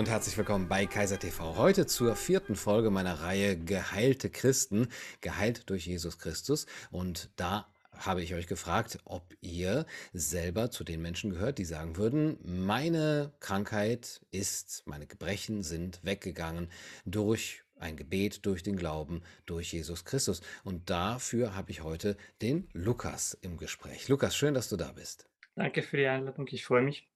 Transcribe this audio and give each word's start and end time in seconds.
und 0.00 0.08
herzlich 0.08 0.38
willkommen 0.38 0.66
bei 0.66 0.86
Kaiser 0.86 1.18
TV. 1.18 1.58
Heute 1.58 1.86
zur 1.86 2.16
vierten 2.16 2.56
Folge 2.56 2.88
meiner 2.88 3.20
Reihe 3.20 3.58
Geheilte 3.58 4.30
Christen, 4.30 4.88
geheilt 5.20 5.68
durch 5.68 5.86
Jesus 5.86 6.18
Christus. 6.18 6.64
Und 6.90 7.28
da 7.36 7.68
habe 7.92 8.22
ich 8.22 8.34
euch 8.34 8.46
gefragt, 8.46 8.98
ob 9.04 9.34
ihr 9.42 9.84
selber 10.14 10.70
zu 10.70 10.84
den 10.84 11.02
Menschen 11.02 11.28
gehört, 11.28 11.58
die 11.58 11.66
sagen 11.66 11.98
würden, 11.98 12.38
meine 12.42 13.34
Krankheit 13.40 14.22
ist, 14.30 14.84
meine 14.86 15.06
Gebrechen 15.06 15.62
sind 15.62 16.02
weggegangen 16.02 16.70
durch 17.04 17.62
ein 17.78 17.98
Gebet, 17.98 18.46
durch 18.46 18.62
den 18.62 18.76
Glauben, 18.76 19.20
durch 19.44 19.70
Jesus 19.70 20.06
Christus. 20.06 20.40
Und 20.64 20.88
dafür 20.88 21.54
habe 21.54 21.72
ich 21.72 21.82
heute 21.82 22.16
den 22.40 22.70
Lukas 22.72 23.36
im 23.42 23.58
Gespräch. 23.58 24.08
Lukas, 24.08 24.34
schön, 24.34 24.54
dass 24.54 24.70
du 24.70 24.78
da 24.78 24.92
bist. 24.92 25.28
Danke 25.56 25.82
für 25.82 25.98
die 25.98 26.06
Einladung, 26.06 26.48
ich 26.50 26.64
freue 26.64 26.80
mich. 26.84 27.06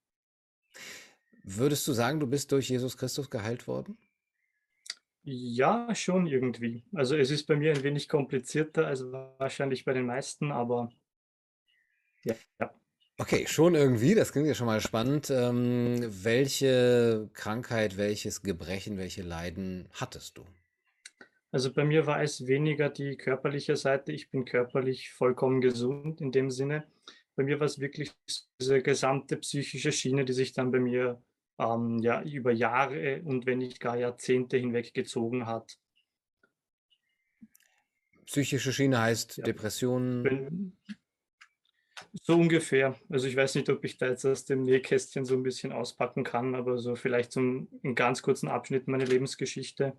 Würdest 1.47 1.87
du 1.87 1.93
sagen, 1.93 2.21
du 2.21 2.27
bist 2.27 2.51
durch 2.53 2.71
Jesus 2.71 2.97
Christus 2.97 3.29
geheilt 3.29 3.69
worden? 3.69 3.99
Ja, 5.25 5.95
schon 5.95 6.27
irgendwie. 6.27 6.85
Also 6.95 7.17
es 7.17 7.31
ist 7.31 7.47
bei 7.47 7.55
mir 7.55 7.73
ein 7.73 7.83
wenig 7.83 8.09
komplizierter 8.09 8.87
als 8.87 9.05
wahrscheinlich 9.13 9.85
bei 9.85 9.93
den 9.93 10.07
meisten, 10.07 10.51
aber 10.51 10.91
ja. 12.25 12.35
ja. 12.59 12.75
Okay, 13.19 13.47
schon 13.47 13.75
irgendwie, 13.75 14.15
das 14.15 14.33
klingt 14.33 14.49
ja 14.49 14.55
schon 14.55 14.67
mal 14.67 14.81
spannend. 14.81 15.31
Ähm, 15.31 16.01
welche 16.09 17.29
Krankheit, 17.35 17.99
welches 17.99 18.43
Gebrechen, 18.43 18.97
welche 18.97 19.23
Leiden 19.23 19.89
hattest 19.93 20.39
du? 20.39 20.47
Also 21.53 21.73
bei 21.73 21.85
mir 21.85 22.07
war 22.07 22.23
es 22.23 22.47
weniger 22.47 22.89
die 22.89 23.17
körperliche 23.17 23.77
Seite. 23.77 24.13
Ich 24.13 24.31
bin 24.31 24.47
körperlich 24.47 25.13
vollkommen 25.13 25.61
gesund 25.61 26.21
in 26.23 26.33
dem 26.33 26.51
Sinne. 26.51 26.85
Bei 27.37 27.45
mir 27.45 27.61
war 27.61 27.67
es 27.67 27.79
wirklich 27.79 28.13
diese 28.59 28.83
gesamte 28.83 29.37
psychische 29.37 29.93
Schiene, 29.93 30.25
die 30.25 30.33
sich 30.33 30.53
dann 30.53 30.73
bei 30.73 30.81
mir 30.81 31.23
ähm, 31.59 31.99
ja, 32.01 32.23
über 32.23 32.53
Jahre 32.53 33.23
und 33.23 33.47
wenn 33.47 33.59
nicht 33.59 33.81
gar 33.81 33.97
Jahrzehnte 33.97 34.57
hinweg 34.57 34.95
gezogen 34.95 35.47
hat. 35.47 35.79
Psychische 38.27 38.73
Schiene 38.73 39.01
heißt 39.01 39.39
ja. 39.39 39.45
Depressionen? 39.45 40.77
So 42.23 42.37
ungefähr. 42.37 42.97
Also 43.09 43.27
ich 43.27 43.37
weiß 43.37 43.55
nicht, 43.57 43.69
ob 43.69 43.85
ich 43.85 43.99
da 43.99 44.07
jetzt 44.09 44.25
aus 44.25 44.45
dem 44.45 44.63
Nähkästchen 44.63 45.25
so 45.25 45.35
ein 45.35 45.43
bisschen 45.43 45.73
auspacken 45.73 46.25
kann, 46.25 46.55
aber 46.55 46.79
so 46.79 46.97
vielleicht 46.97 47.33
so 47.33 47.41
einen 47.41 47.95
ganz 47.95 48.23
kurzen 48.23 48.49
Abschnitt 48.49 48.89
meiner 48.89 49.07
Lebensgeschichte. 49.07 49.97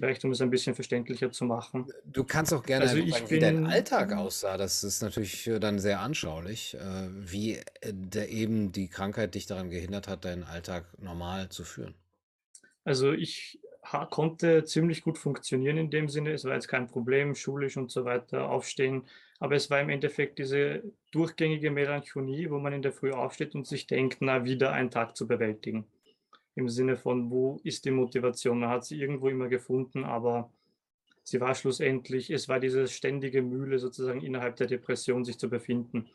Vielleicht, 0.00 0.24
um 0.24 0.30
es 0.30 0.40
ein 0.40 0.48
bisschen 0.48 0.74
verständlicher 0.74 1.30
zu 1.30 1.44
machen. 1.44 1.92
Du 2.06 2.24
kannst 2.24 2.54
auch 2.54 2.62
gerne 2.62 2.86
also 2.86 3.06
sagen, 3.06 3.28
wie 3.28 3.38
dein 3.38 3.66
Alltag 3.66 4.14
aussah. 4.14 4.56
Das 4.56 4.82
ist 4.82 5.02
natürlich 5.02 5.46
äh, 5.46 5.60
dann 5.60 5.78
sehr 5.78 6.00
anschaulich, 6.00 6.74
äh, 6.74 7.08
wie 7.10 7.56
äh, 7.56 7.62
der 7.92 8.30
eben 8.30 8.72
die 8.72 8.88
Krankheit 8.88 9.34
dich 9.34 9.44
daran 9.44 9.68
gehindert 9.68 10.08
hat, 10.08 10.24
deinen 10.24 10.44
Alltag 10.44 10.86
normal 11.02 11.50
zu 11.50 11.64
führen. 11.64 11.94
Also 12.82 13.12
ich 13.12 13.60
konnte 14.08 14.64
ziemlich 14.64 15.02
gut 15.02 15.18
funktionieren 15.18 15.76
in 15.76 15.90
dem 15.90 16.08
Sinne. 16.08 16.32
Es 16.32 16.46
war 16.46 16.54
jetzt 16.54 16.68
kein 16.68 16.88
Problem, 16.88 17.34
schulisch 17.34 17.76
und 17.76 17.90
so 17.90 18.06
weiter 18.06 18.48
aufstehen. 18.48 19.02
Aber 19.38 19.54
es 19.54 19.68
war 19.68 19.82
im 19.82 19.90
Endeffekt 19.90 20.38
diese 20.38 20.82
durchgängige 21.12 21.70
Melancholie, 21.70 22.50
wo 22.50 22.58
man 22.58 22.72
in 22.72 22.80
der 22.80 22.92
Früh 22.92 23.12
aufsteht 23.12 23.54
und 23.54 23.66
sich 23.66 23.86
denkt, 23.86 24.18
na, 24.20 24.46
wieder 24.46 24.72
einen 24.72 24.90
Tag 24.90 25.14
zu 25.14 25.26
bewältigen 25.26 25.84
im 26.54 26.68
Sinne 26.68 26.96
von, 26.96 27.30
wo 27.30 27.60
ist 27.64 27.84
die 27.84 27.90
Motivation? 27.90 28.60
Man 28.60 28.70
hat 28.70 28.84
sie 28.84 29.00
irgendwo 29.00 29.28
immer 29.28 29.48
gefunden, 29.48 30.04
aber 30.04 30.50
sie 31.22 31.40
war 31.40 31.54
schlussendlich, 31.54 32.30
es 32.30 32.48
war 32.48 32.60
diese 32.60 32.88
ständige 32.88 33.42
Mühle 33.42 33.78
sozusagen 33.78 34.20
innerhalb 34.20 34.56
der 34.56 34.66
Depression 34.66 35.24
sich 35.24 35.38
zu 35.38 35.48
befinden, 35.48 36.08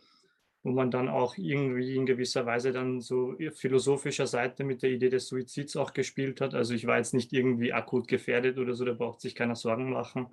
wo 0.63 0.71
man 0.71 0.91
dann 0.91 1.09
auch 1.09 1.37
irgendwie 1.37 1.95
in 1.95 2.05
gewisser 2.05 2.45
Weise 2.45 2.71
dann 2.71 2.99
so 2.99 3.35
philosophischer 3.53 4.27
Seite 4.27 4.63
mit 4.63 4.83
der 4.83 4.91
Idee 4.91 5.09
des 5.09 5.27
Suizids 5.27 5.75
auch 5.75 5.93
gespielt 5.93 6.41
hat. 6.41 6.53
Also 6.53 6.73
ich 6.73 6.85
war 6.87 6.97
jetzt 6.97 7.13
nicht 7.13 7.33
irgendwie 7.33 7.71
akut 7.71 8.07
gefährdet 8.07 8.57
oder 8.57 8.73
so, 8.73 8.83
da 8.85 8.93
braucht 8.93 9.21
sich 9.21 9.35
keiner 9.35 9.55
Sorgen 9.55 9.91
machen. 9.91 10.27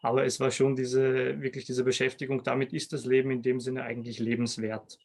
Aber 0.00 0.24
es 0.24 0.38
war 0.38 0.50
schon 0.50 0.76
diese, 0.76 1.40
wirklich 1.40 1.64
diese 1.64 1.82
Beschäftigung, 1.82 2.42
damit 2.42 2.72
ist 2.72 2.92
das 2.92 3.06
Leben 3.06 3.30
in 3.30 3.42
dem 3.42 3.58
Sinne 3.58 3.84
eigentlich 3.84 4.18
lebenswert. 4.18 4.98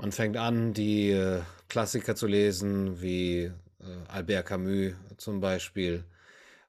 Man 0.00 0.12
fängt 0.12 0.36
an, 0.36 0.72
die 0.74 1.10
äh, 1.10 1.40
Klassiker 1.68 2.14
zu 2.14 2.28
lesen, 2.28 3.02
wie 3.02 3.44
äh, 3.44 3.52
Albert 4.06 4.46
Camus 4.46 4.94
zum 5.16 5.40
Beispiel 5.40 6.04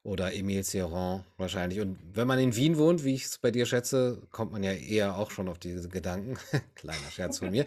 oder 0.02 0.34
Emile 0.34 0.64
Cioran 0.64 1.24
wahrscheinlich. 1.38 1.80
Und 1.80 2.00
wenn 2.14 2.26
man 2.26 2.40
in 2.40 2.56
Wien 2.56 2.80
wohnt, 2.80 3.04
wie 3.04 3.14
ich 3.14 3.26
es 3.26 3.38
bei 3.38 3.52
dir 3.52 3.68
schätze, 3.68 4.20
kommt 4.32 4.52
man 4.52 4.64
ja 4.64 4.72
eher 4.72 5.16
auch 5.16 5.30
schon 5.30 5.48
auf 5.48 5.60
diese 5.60 5.90
Gedanken. 5.90 6.38
Kleiner 6.76 7.12
Scherz 7.12 7.38
von 7.38 7.52
mir. 7.52 7.66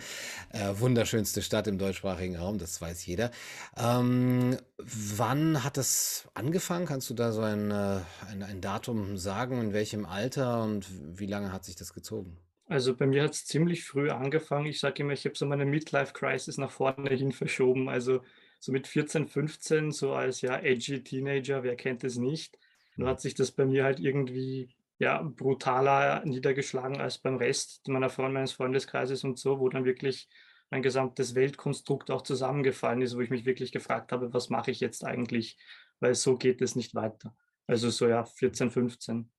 Äh, 0.51 0.81
wunderschönste 0.81 1.43
Stadt 1.43 1.69
im 1.69 1.78
deutschsprachigen 1.78 2.34
Raum, 2.34 2.59
das 2.59 2.81
weiß 2.81 3.06
jeder. 3.06 3.31
Ähm, 3.77 4.56
wann 4.78 5.62
hat 5.62 5.77
das 5.77 6.27
angefangen? 6.34 6.87
Kannst 6.87 7.09
du 7.09 7.15
da 7.15 7.31
so 7.31 7.43
ein, 7.43 7.71
äh, 7.71 8.01
ein, 8.28 8.43
ein 8.43 8.61
Datum 8.61 9.17
sagen, 9.17 9.61
in 9.61 9.72
welchem 9.72 10.06
Alter 10.06 10.65
und 10.65 10.87
wie 10.91 11.27
lange 11.27 11.53
hat 11.53 11.65
sich 11.65 11.77
das 11.77 11.93
gezogen? 11.93 12.37
Also 12.72 12.97
bei 12.97 13.06
mir 13.06 13.22
hat 13.22 13.33
es 13.33 13.44
ziemlich 13.44 13.84
früh 13.84 14.10
angefangen. 14.10 14.66
Ich 14.66 14.81
sage 14.81 15.03
immer, 15.03 15.12
ich 15.12 15.27
habe 15.27 15.37
so 15.37 15.44
meine 15.44 15.66
Midlife-Crisis 15.66 16.56
nach 16.56 16.71
vorne 16.71 17.10
hin 17.10 17.31
verschoben. 17.33 17.91
Also 17.91 18.22
so 18.60 18.72
mit 18.72 18.87
14, 18.87 19.28
15, 19.28 19.91
so 19.91 20.15
als 20.15 20.41
ja 20.41 20.59
edgy 20.59 21.03
Teenager, 21.05 21.62
wer 21.62 21.77
kennt 21.77 22.03
es 22.03 22.16
nicht. 22.16 22.59
Nur 22.97 23.09
hat 23.09 23.21
sich 23.21 23.34
das 23.34 23.53
bei 23.53 23.66
mir 23.66 23.84
halt 23.84 24.00
irgendwie 24.00 24.75
ja 24.99 25.21
brutaler 25.21 26.25
niedergeschlagen 26.25 26.99
als 26.99 27.19
beim 27.19 27.37
Rest 27.37 27.87
meiner 27.88 28.09
Freunde, 28.09 28.34
meines 28.34 28.53
Freundeskreises 28.53 29.22
und 29.22 29.39
so, 29.39 29.60
wo 29.60 29.69
dann 29.69 29.84
wirklich 29.84 30.28
mein 30.71 30.83
gesamtes 30.83 31.34
Weltkonstrukt 31.34 32.10
auch 32.10 32.22
zusammengefallen 32.22 33.03
ist, 33.03 33.16
wo 33.16 33.21
ich 33.21 33.28
mich 33.28 33.44
wirklich 33.44 33.72
gefragt 33.72 34.12
habe, 34.12 34.33
was 34.33 34.49
mache 34.49 34.71
ich 34.71 34.81
jetzt 34.81 35.04
eigentlich, 35.04 35.59
weil 36.00 36.15
so 36.15 36.39
geht 36.39 36.62
es 36.62 36.75
nicht 36.75 36.94
weiter. 36.94 37.34
Also 37.66 37.91
so 37.91 38.09
ja 38.09 38.25
14, 38.25 38.71
15. 38.71 39.31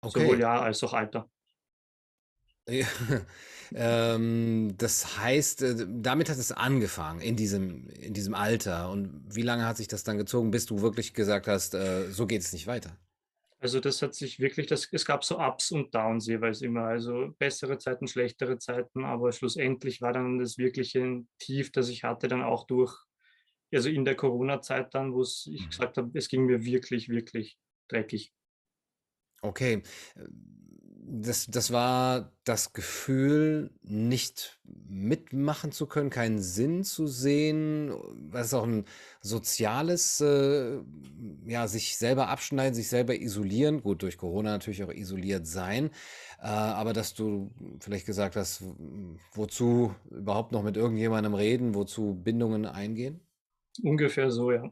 Okay. 0.00 0.20
Sowohl 0.20 0.40
Jahr 0.40 0.62
als 0.62 0.82
auch 0.82 0.94
Alter. 0.94 1.30
Ja, 2.70 2.86
ähm, 3.74 4.74
das 4.78 5.18
heißt, 5.18 5.62
äh, 5.62 5.86
damit 5.88 6.28
hat 6.28 6.38
es 6.38 6.52
angefangen 6.52 7.20
in 7.20 7.36
diesem, 7.36 7.88
in 7.88 8.14
diesem 8.14 8.34
Alter. 8.34 8.90
Und 8.90 9.22
wie 9.28 9.42
lange 9.42 9.66
hat 9.66 9.76
sich 9.76 9.88
das 9.88 10.04
dann 10.04 10.18
gezogen, 10.18 10.50
bis 10.50 10.66
du 10.66 10.80
wirklich 10.80 11.12
gesagt 11.14 11.48
hast, 11.48 11.74
äh, 11.74 12.10
so 12.10 12.26
geht 12.26 12.42
es 12.42 12.52
nicht 12.52 12.66
weiter? 12.66 12.96
Also 13.58 13.78
das 13.80 14.00
hat 14.00 14.14
sich 14.14 14.38
wirklich, 14.40 14.68
das, 14.68 14.88
es 14.90 15.04
gab 15.04 15.22
so 15.22 15.38
Ups 15.38 15.70
und 15.70 15.94
Downs 15.94 16.26
jeweils 16.26 16.62
immer, 16.62 16.84
also 16.84 17.34
bessere 17.38 17.76
Zeiten, 17.76 18.08
schlechtere 18.08 18.56
Zeiten, 18.56 19.04
aber 19.04 19.32
schlussendlich 19.32 20.00
war 20.00 20.14
dann 20.14 20.38
das 20.38 20.56
wirkliche 20.56 21.24
Tief, 21.38 21.70
das 21.70 21.90
ich 21.90 22.04
hatte, 22.04 22.26
dann 22.28 22.42
auch 22.42 22.66
durch, 22.66 22.96
also 23.70 23.90
in 23.90 24.06
der 24.06 24.14
Corona-Zeit 24.14 24.94
dann, 24.94 25.12
wo 25.12 25.22
ich 25.22 25.46
mhm. 25.46 25.68
gesagt 25.68 25.98
habe, 25.98 26.10
es 26.14 26.28
ging 26.28 26.46
mir 26.46 26.64
wirklich, 26.64 27.10
wirklich 27.10 27.58
dreckig. 27.88 28.32
Okay 29.42 29.82
das, 31.12 31.46
das 31.46 31.72
war 31.72 32.32
das 32.44 32.72
Gefühl, 32.72 33.70
nicht 33.82 34.60
mitmachen 34.64 35.72
zu 35.72 35.86
können, 35.86 36.08
keinen 36.08 36.38
Sinn 36.38 36.84
zu 36.84 37.08
sehen. 37.08 37.92
Das 38.30 38.48
ist 38.48 38.54
auch 38.54 38.64
ein 38.64 38.84
soziales, 39.20 40.20
äh, 40.20 40.78
ja, 41.46 41.66
sich 41.66 41.96
selber 41.96 42.28
abschneiden, 42.28 42.74
sich 42.74 42.88
selber 42.88 43.16
isolieren. 43.16 43.82
Gut, 43.82 44.02
durch 44.02 44.18
Corona 44.18 44.50
natürlich 44.50 44.84
auch 44.84 44.92
isoliert 44.92 45.46
sein. 45.46 45.90
Äh, 46.40 46.46
aber 46.46 46.92
dass 46.92 47.14
du 47.14 47.50
vielleicht 47.80 48.06
gesagt 48.06 48.36
hast, 48.36 48.62
wozu 49.32 49.94
überhaupt 50.10 50.52
noch 50.52 50.62
mit 50.62 50.76
irgendjemandem 50.76 51.34
reden, 51.34 51.74
wozu 51.74 52.14
Bindungen 52.14 52.66
eingehen? 52.66 53.20
Ungefähr 53.82 54.30
so, 54.30 54.52
ja. 54.52 54.70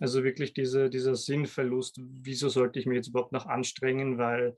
Also 0.00 0.24
wirklich 0.24 0.54
diese, 0.54 0.90
dieser 0.90 1.14
Sinnverlust, 1.14 2.00
wieso 2.00 2.48
sollte 2.48 2.80
ich 2.80 2.86
mich 2.86 2.96
jetzt 2.96 3.08
überhaupt 3.08 3.32
noch 3.32 3.46
anstrengen, 3.46 4.18
weil 4.18 4.56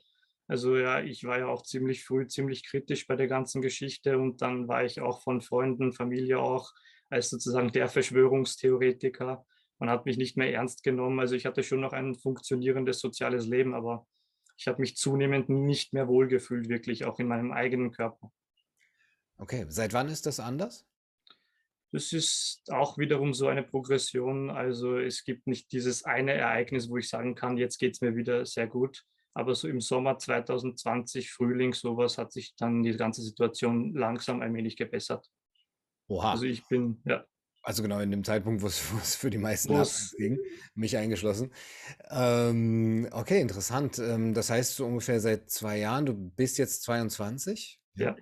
also 0.50 0.76
ja, 0.76 1.00
ich 1.00 1.22
war 1.22 1.38
ja 1.38 1.46
auch 1.46 1.62
ziemlich 1.62 2.02
früh 2.02 2.26
ziemlich 2.26 2.66
kritisch 2.66 3.06
bei 3.06 3.14
der 3.14 3.28
ganzen 3.28 3.62
Geschichte 3.62 4.18
und 4.18 4.42
dann 4.42 4.66
war 4.66 4.84
ich 4.84 5.00
auch 5.00 5.22
von 5.22 5.40
Freunden, 5.40 5.92
Familie 5.92 6.40
auch 6.40 6.72
als 7.08 7.30
sozusagen 7.30 7.70
der 7.70 7.86
Verschwörungstheoretiker. 7.86 9.46
Man 9.78 9.90
hat 9.90 10.06
mich 10.06 10.16
nicht 10.16 10.36
mehr 10.36 10.52
ernst 10.52 10.82
genommen. 10.82 11.20
Also 11.20 11.36
ich 11.36 11.46
hatte 11.46 11.62
schon 11.62 11.80
noch 11.80 11.92
ein 11.92 12.16
funktionierendes 12.16 12.98
soziales 12.98 13.46
Leben, 13.46 13.74
aber 13.74 14.08
ich 14.56 14.66
habe 14.66 14.80
mich 14.80 14.96
zunehmend 14.96 15.48
nicht 15.50 15.92
mehr 15.92 16.08
wohlgefühlt, 16.08 16.68
wirklich 16.68 17.04
auch 17.04 17.20
in 17.20 17.28
meinem 17.28 17.52
eigenen 17.52 17.92
Körper. 17.92 18.32
Okay, 19.36 19.66
seit 19.68 19.92
wann 19.92 20.08
ist 20.08 20.26
das 20.26 20.40
anders? 20.40 20.84
Das 21.92 22.12
ist 22.12 22.64
auch 22.72 22.98
wiederum 22.98 23.34
so 23.34 23.46
eine 23.46 23.62
Progression. 23.62 24.50
Also 24.50 24.98
es 24.98 25.22
gibt 25.22 25.46
nicht 25.46 25.70
dieses 25.70 26.04
eine 26.04 26.32
Ereignis, 26.32 26.90
wo 26.90 26.96
ich 26.96 27.08
sagen 27.08 27.36
kann, 27.36 27.56
jetzt 27.56 27.78
geht 27.78 27.94
es 27.94 28.00
mir 28.00 28.16
wieder 28.16 28.44
sehr 28.46 28.66
gut, 28.66 29.04
aber 29.34 29.54
so 29.54 29.68
im 29.68 29.80
Sommer 29.80 30.18
2020, 30.18 31.30
Frühling, 31.30 31.72
sowas, 31.72 32.18
hat 32.18 32.32
sich 32.32 32.54
dann 32.56 32.82
die 32.82 32.96
ganze 32.96 33.22
Situation 33.22 33.94
langsam 33.94 34.42
ein 34.42 34.54
wenig 34.54 34.76
gebessert. 34.76 35.28
Oha. 36.08 36.32
Also 36.32 36.44
ich 36.44 36.66
bin, 36.66 37.00
ja. 37.04 37.24
Also 37.62 37.82
genau 37.82 38.00
in 38.00 38.10
dem 38.10 38.24
Zeitpunkt, 38.24 38.62
wo 38.62 38.66
es 38.66 39.16
für 39.16 39.30
die 39.30 39.38
meisten 39.38 39.74
ging, 40.16 40.38
mich 40.74 40.96
eingeschlossen. 40.96 41.52
Ähm, 42.10 43.06
okay, 43.12 43.40
interessant. 43.40 43.98
Ähm, 43.98 44.32
das 44.32 44.50
heißt 44.50 44.76
so 44.76 44.86
ungefähr 44.86 45.20
seit 45.20 45.50
zwei 45.50 45.78
Jahren, 45.78 46.06
du 46.06 46.14
bist 46.14 46.56
jetzt 46.58 46.82
22? 46.84 47.78
Ja. 47.96 48.16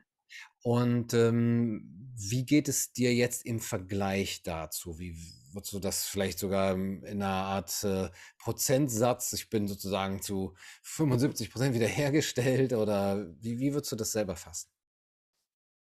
Und 0.62 1.14
ähm, 1.14 2.12
wie 2.16 2.44
geht 2.44 2.68
es 2.68 2.92
dir 2.92 3.14
jetzt 3.14 3.46
im 3.46 3.60
Vergleich 3.60 4.42
dazu? 4.42 4.98
Wie, 4.98 5.16
würdest 5.58 5.72
du 5.72 5.80
das 5.80 6.06
vielleicht 6.06 6.38
sogar 6.38 6.74
in 6.74 7.04
einer 7.04 7.26
Art 7.26 7.84
äh, 7.84 8.08
Prozentsatz, 8.38 9.32
ich 9.32 9.48
bin 9.50 9.66
sozusagen 9.66 10.22
zu 10.22 10.54
75 10.82 11.50
Prozent 11.50 11.74
wiederhergestellt 11.74 12.72
oder 12.72 13.26
wie, 13.40 13.58
wie 13.58 13.74
würdest 13.74 13.92
du 13.92 13.96
das 13.96 14.12
selber 14.12 14.36
fassen? 14.36 14.70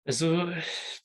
Also 0.06 0.48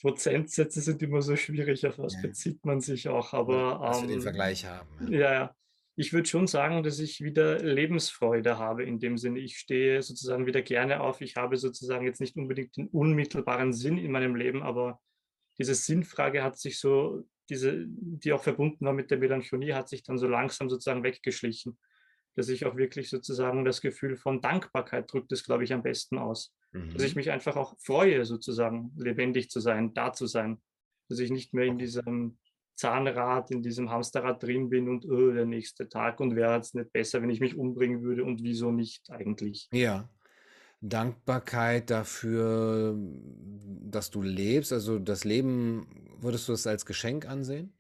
Prozentsätze 0.02 0.82
sind 0.82 1.02
immer 1.02 1.22
so 1.22 1.36
schwierig, 1.36 1.88
auf 1.88 1.98
was 2.00 2.16
Ja, 2.16 2.22
bezieht 2.22 2.64
man 2.66 2.82
sich 2.82 3.08
auch, 3.08 3.34
aber 3.34 3.80
dass 3.82 4.02
wir 4.02 4.08
den 4.08 4.18
ähm, 4.18 4.22
Vergleich 4.22 4.66
haben, 4.66 5.12
ja, 5.12 5.34
ja. 5.34 5.56
Ich 5.96 6.14
würde 6.14 6.30
schon 6.30 6.48
sagen, 6.48 6.82
dass 6.82 7.00
ich 7.00 7.22
wieder 7.22 7.60
Lebensfreude 7.60 8.58
habe 8.58 8.86
in 8.86 9.00
dem 9.00 9.18
Sinne. 9.18 9.40
Ich 9.40 9.58
stehe 9.58 10.02
sozusagen 10.02 10.46
wieder 10.46 10.62
gerne 10.62 11.02
auf. 11.02 11.20
Ich 11.20 11.36
habe 11.36 11.58
sozusagen 11.58 12.06
jetzt 12.06 12.22
nicht 12.22 12.38
unbedingt 12.38 12.78
den 12.78 12.88
unmittelbaren 12.88 13.74
Sinn 13.74 13.98
in 13.98 14.12
meinem 14.12 14.36
Leben, 14.36 14.64
aber 14.64 15.02
diese 15.58 15.76
Sinnfrage 15.76 16.42
hat 16.42 16.58
sich 16.58 16.80
so, 16.80 17.26
diese, 17.50 17.86
die 17.88 18.32
auch 18.34 18.44
verbunden 18.44 18.86
war 18.86 18.94
mit 18.94 19.12
der 19.12 19.18
Melancholie, 19.18 19.76
hat 19.76 19.90
sich 19.90 20.04
dann 20.04 20.18
so 20.18 20.28
langsam 20.28 20.70
sozusagen 20.70 21.04
weggeschlichen. 21.04 21.78
Dass 22.36 22.48
ich 22.50 22.66
auch 22.66 22.78
wirklich 22.78 23.10
sozusagen 23.10 23.66
das 23.66 23.82
Gefühl 23.82 24.16
von 24.16 24.40
Dankbarkeit 24.42 25.12
drückt 25.12 25.32
es, 25.32 25.44
glaube 25.44 25.64
ich, 25.64 25.74
am 25.74 25.84
besten 25.84 26.18
aus. 26.18 26.56
Dass 26.72 27.04
ich 27.04 27.16
Mhm. 27.16 27.20
mich 27.20 27.32
einfach 27.32 27.56
auch 27.56 27.76
freue, 27.80 28.24
sozusagen 28.26 28.92
lebendig 28.98 29.50
zu 29.50 29.60
sein, 29.60 29.94
da 29.94 30.14
zu 30.14 30.28
sein. 30.28 30.62
Dass 31.10 31.20
ich 31.20 31.32
nicht 31.32 31.54
mehr 31.54 31.66
in 31.66 31.78
diesem 31.80 32.38
Zahnrad, 32.76 33.52
in 33.52 33.62
diesem 33.62 33.90
Hamsterrad 33.90 34.42
drin 34.42 34.70
bin 34.70 34.88
und 34.88 35.06
oh, 35.06 35.32
der 35.32 35.46
nächste 35.46 35.90
Tag 35.90 36.20
und 36.22 36.36
wäre 36.36 36.60
es 36.60 36.74
nicht 36.74 36.94
besser, 36.94 37.22
wenn 37.22 37.30
ich 37.30 37.42
mich 37.42 37.58
umbringen 37.58 38.04
würde 38.04 38.24
und 38.24 38.42
wieso 38.42 38.72
nicht 38.72 39.10
eigentlich. 39.10 39.68
Ja. 39.74 40.08
Dankbarkeit 40.82 41.90
dafür, 41.90 42.96
dass 42.98 44.12
du 44.12 44.22
lebst, 44.22 44.72
also 44.72 45.00
das 45.00 45.26
Leben, 45.26 45.88
würdest 46.20 46.48
du 46.48 46.54
es 46.54 46.68
als 46.68 46.86
Geschenk 46.86 47.28
ansehen? 47.28 47.74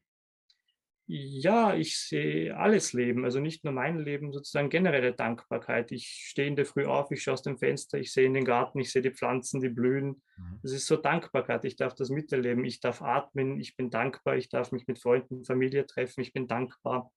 Ja, 1.11 1.73
ich 1.73 1.97
sehe 1.97 2.55
alles 2.55 2.93
Leben, 2.93 3.25
also 3.25 3.39
nicht 3.39 3.63
nur 3.63 3.73
mein 3.73 3.97
Leben, 3.97 4.31
sozusagen 4.31 4.69
generelle 4.69 5.11
Dankbarkeit. 5.11 5.91
Ich 5.91 6.05
stehe 6.07 6.47
in 6.47 6.55
der 6.55 6.67
Früh 6.67 6.85
auf, 6.85 7.09
ich 7.09 7.23
schaue 7.23 7.33
aus 7.33 7.41
dem 7.41 7.57
Fenster, 7.57 7.97
ich 7.97 8.13
sehe 8.13 8.27
in 8.27 8.35
den 8.35 8.45
Garten, 8.45 8.79
ich 8.79 8.91
sehe 8.91 9.01
die 9.01 9.09
Pflanzen, 9.09 9.59
die 9.59 9.69
blühen. 9.69 10.21
Mhm. 10.37 10.59
Es 10.61 10.71
ist 10.71 10.85
so 10.85 10.97
Dankbarkeit. 10.97 11.65
Ich 11.65 11.77
darf 11.77 11.95
das 11.95 12.11
miterleben. 12.11 12.63
Ich 12.63 12.79
darf 12.79 13.01
atmen. 13.01 13.59
Ich 13.59 13.75
bin 13.75 13.89
dankbar. 13.89 14.37
Ich 14.37 14.49
darf 14.49 14.71
mich 14.71 14.85
mit 14.85 14.99
Freunden, 14.99 15.45
Familie 15.45 15.87
treffen. 15.87 16.21
Ich 16.21 16.31
bin 16.31 16.47
dankbar. 16.47 17.11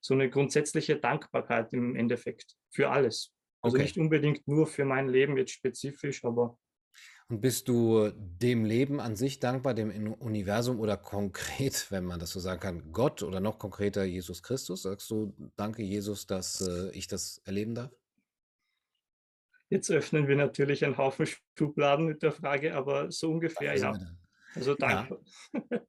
So 0.00 0.14
eine 0.14 0.30
grundsätzliche 0.30 0.96
Dankbarkeit 0.96 1.74
im 1.74 1.94
Endeffekt 1.94 2.56
für 2.70 2.88
alles. 2.88 3.35
Also 3.66 3.76
Okay. 3.76 3.82
nicht 3.82 3.98
unbedingt 3.98 4.46
nur 4.48 4.66
für 4.66 4.84
mein 4.84 5.08
Leben 5.08 5.36
jetzt 5.36 5.50
spezifisch, 5.52 6.24
aber 6.24 6.58
Und 7.28 7.40
bist 7.40 7.68
du 7.68 8.10
dem 8.14 8.64
Leben 8.64 9.00
an 9.00 9.16
sich 9.16 9.40
dankbar, 9.40 9.74
dem 9.74 10.12
Universum 10.14 10.78
oder 10.78 10.96
konkret, 10.96 11.86
wenn 11.90 12.04
man 12.04 12.20
das 12.20 12.30
so 12.30 12.40
sagen 12.40 12.60
kann, 12.60 12.92
Gott 12.92 13.22
oder 13.22 13.40
noch 13.40 13.58
konkreter 13.58 14.04
Jesus 14.04 14.42
Christus? 14.42 14.82
Sagst 14.82 15.10
du, 15.10 15.34
danke 15.56 15.82
Jesus, 15.82 16.26
dass 16.26 16.60
äh, 16.60 16.90
ich 16.90 17.08
das 17.08 17.38
erleben 17.44 17.74
darf? 17.74 17.90
jetzt 19.68 19.90
öffnen 19.90 20.28
wir 20.28 20.36
natürlich 20.36 20.84
einen 20.84 20.98
Haufen 20.98 21.26
Schubladen 21.58 22.06
mit 22.06 22.22
der 22.22 22.32
Frage, 22.32 22.74
aber 22.74 23.10
so 23.10 23.30
ungefähr 23.32 23.76
sind 23.76 23.96
ja. 23.98 24.00
Also 24.54 24.74
Ja, 24.86 25.08
dankbar. 25.08 25.20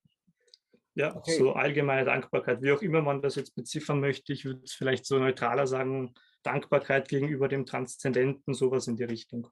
Ja, 0.97 1.15
okay. 1.15 1.37
so 1.37 1.53
allgemeine 1.53 2.05
Dankbarkeit, 2.05 2.63
wie 2.63 2.71
auch 2.71 2.81
immer 2.81 3.03
man 3.03 3.21
das 3.21 3.35
jetzt 3.35 3.53
beziffern 3.53 3.99
möchte. 3.99 4.33
Ich 4.33 4.45
würde 4.45 4.61
es 4.63 4.73
vielleicht 4.73 5.05
so 5.05 5.19
neutraler 5.19 5.67
sagen, 5.67 6.15
Dankbarkeit 6.41 7.07
gegenüber 7.07 7.47
dem 7.47 7.67
Transzendenten, 7.67 8.55
sowas 8.55 8.87
in 8.87 8.95
die 8.95 9.03
Richtung. 9.03 9.47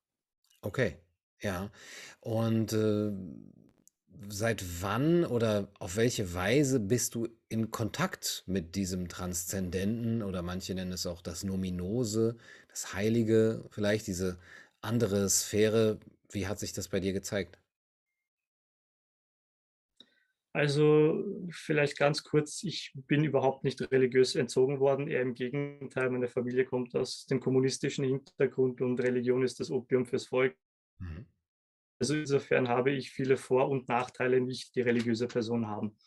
Okay, 0.62 0.98
ja. 1.42 1.70
Und 2.20 2.74
äh, 2.74 3.12
seit 4.28 4.82
wann 4.82 5.24
oder 5.24 5.68
auf 5.78 5.98
welche 5.98 6.34
Weise 6.34 6.80
bist 6.80 7.14
du 7.14 7.28
in 7.48 7.70
Kontakt 7.70 8.44
mit 8.48 8.74
diesem 8.74 9.08
Transzendenten 9.08 10.24
oder 10.24 10.42
manche 10.42 10.74
nennen 10.74 10.94
es 10.94 11.06
auch 11.06 11.22
das 11.22 11.44
Nominose, 11.44 12.38
das 12.70 12.96
Heilige, 12.96 13.66
vielleicht 13.70 14.08
diese 14.08 14.40
andere 14.82 15.30
Sphäre? 15.30 16.00
Wie 16.32 16.48
hat 16.48 16.58
sich 16.58 16.74
das 16.74 16.88
bei 16.88 17.00
dir 17.00 17.14
gezeigt? 17.14 17.60
Also 20.56 21.22
vielleicht 21.50 21.98
ganz 21.98 22.24
kurz, 22.24 22.64
ich 22.64 22.94
bin 22.96 23.26
überhaupt 23.26 23.66
nicht 23.66 23.82
religiös 23.92 24.36
entzogen 24.36 24.80
worden, 24.80 25.10
eher 25.10 25.22
im 25.22 25.34
Gegenteil, 25.34 26.10
meine 26.10 26.30
Familie 26.30 26.64
kommt 26.64 26.96
aus 26.96 27.26
dem 27.26 27.42
kommunistischen 27.42 28.06
Hintergrund 28.06 28.80
und 28.80 29.02
Religion 29.02 29.44
ist 29.44 29.60
das 29.60 29.70
Opium 29.70 30.06
fürs 30.06 30.28
Volk. 30.28 30.56
Mhm. 31.00 31.26
Also 32.00 32.16
insofern 32.16 32.70
habe 32.70 32.92
ich 32.92 33.12
viele 33.12 33.36
Vor- 33.36 33.68
und 33.68 33.90
Nachteile 33.90 34.40
nicht, 34.40 34.74
die 34.76 34.82
religiöse 34.82 35.28
Person 35.28 35.68
haben. 35.68 35.98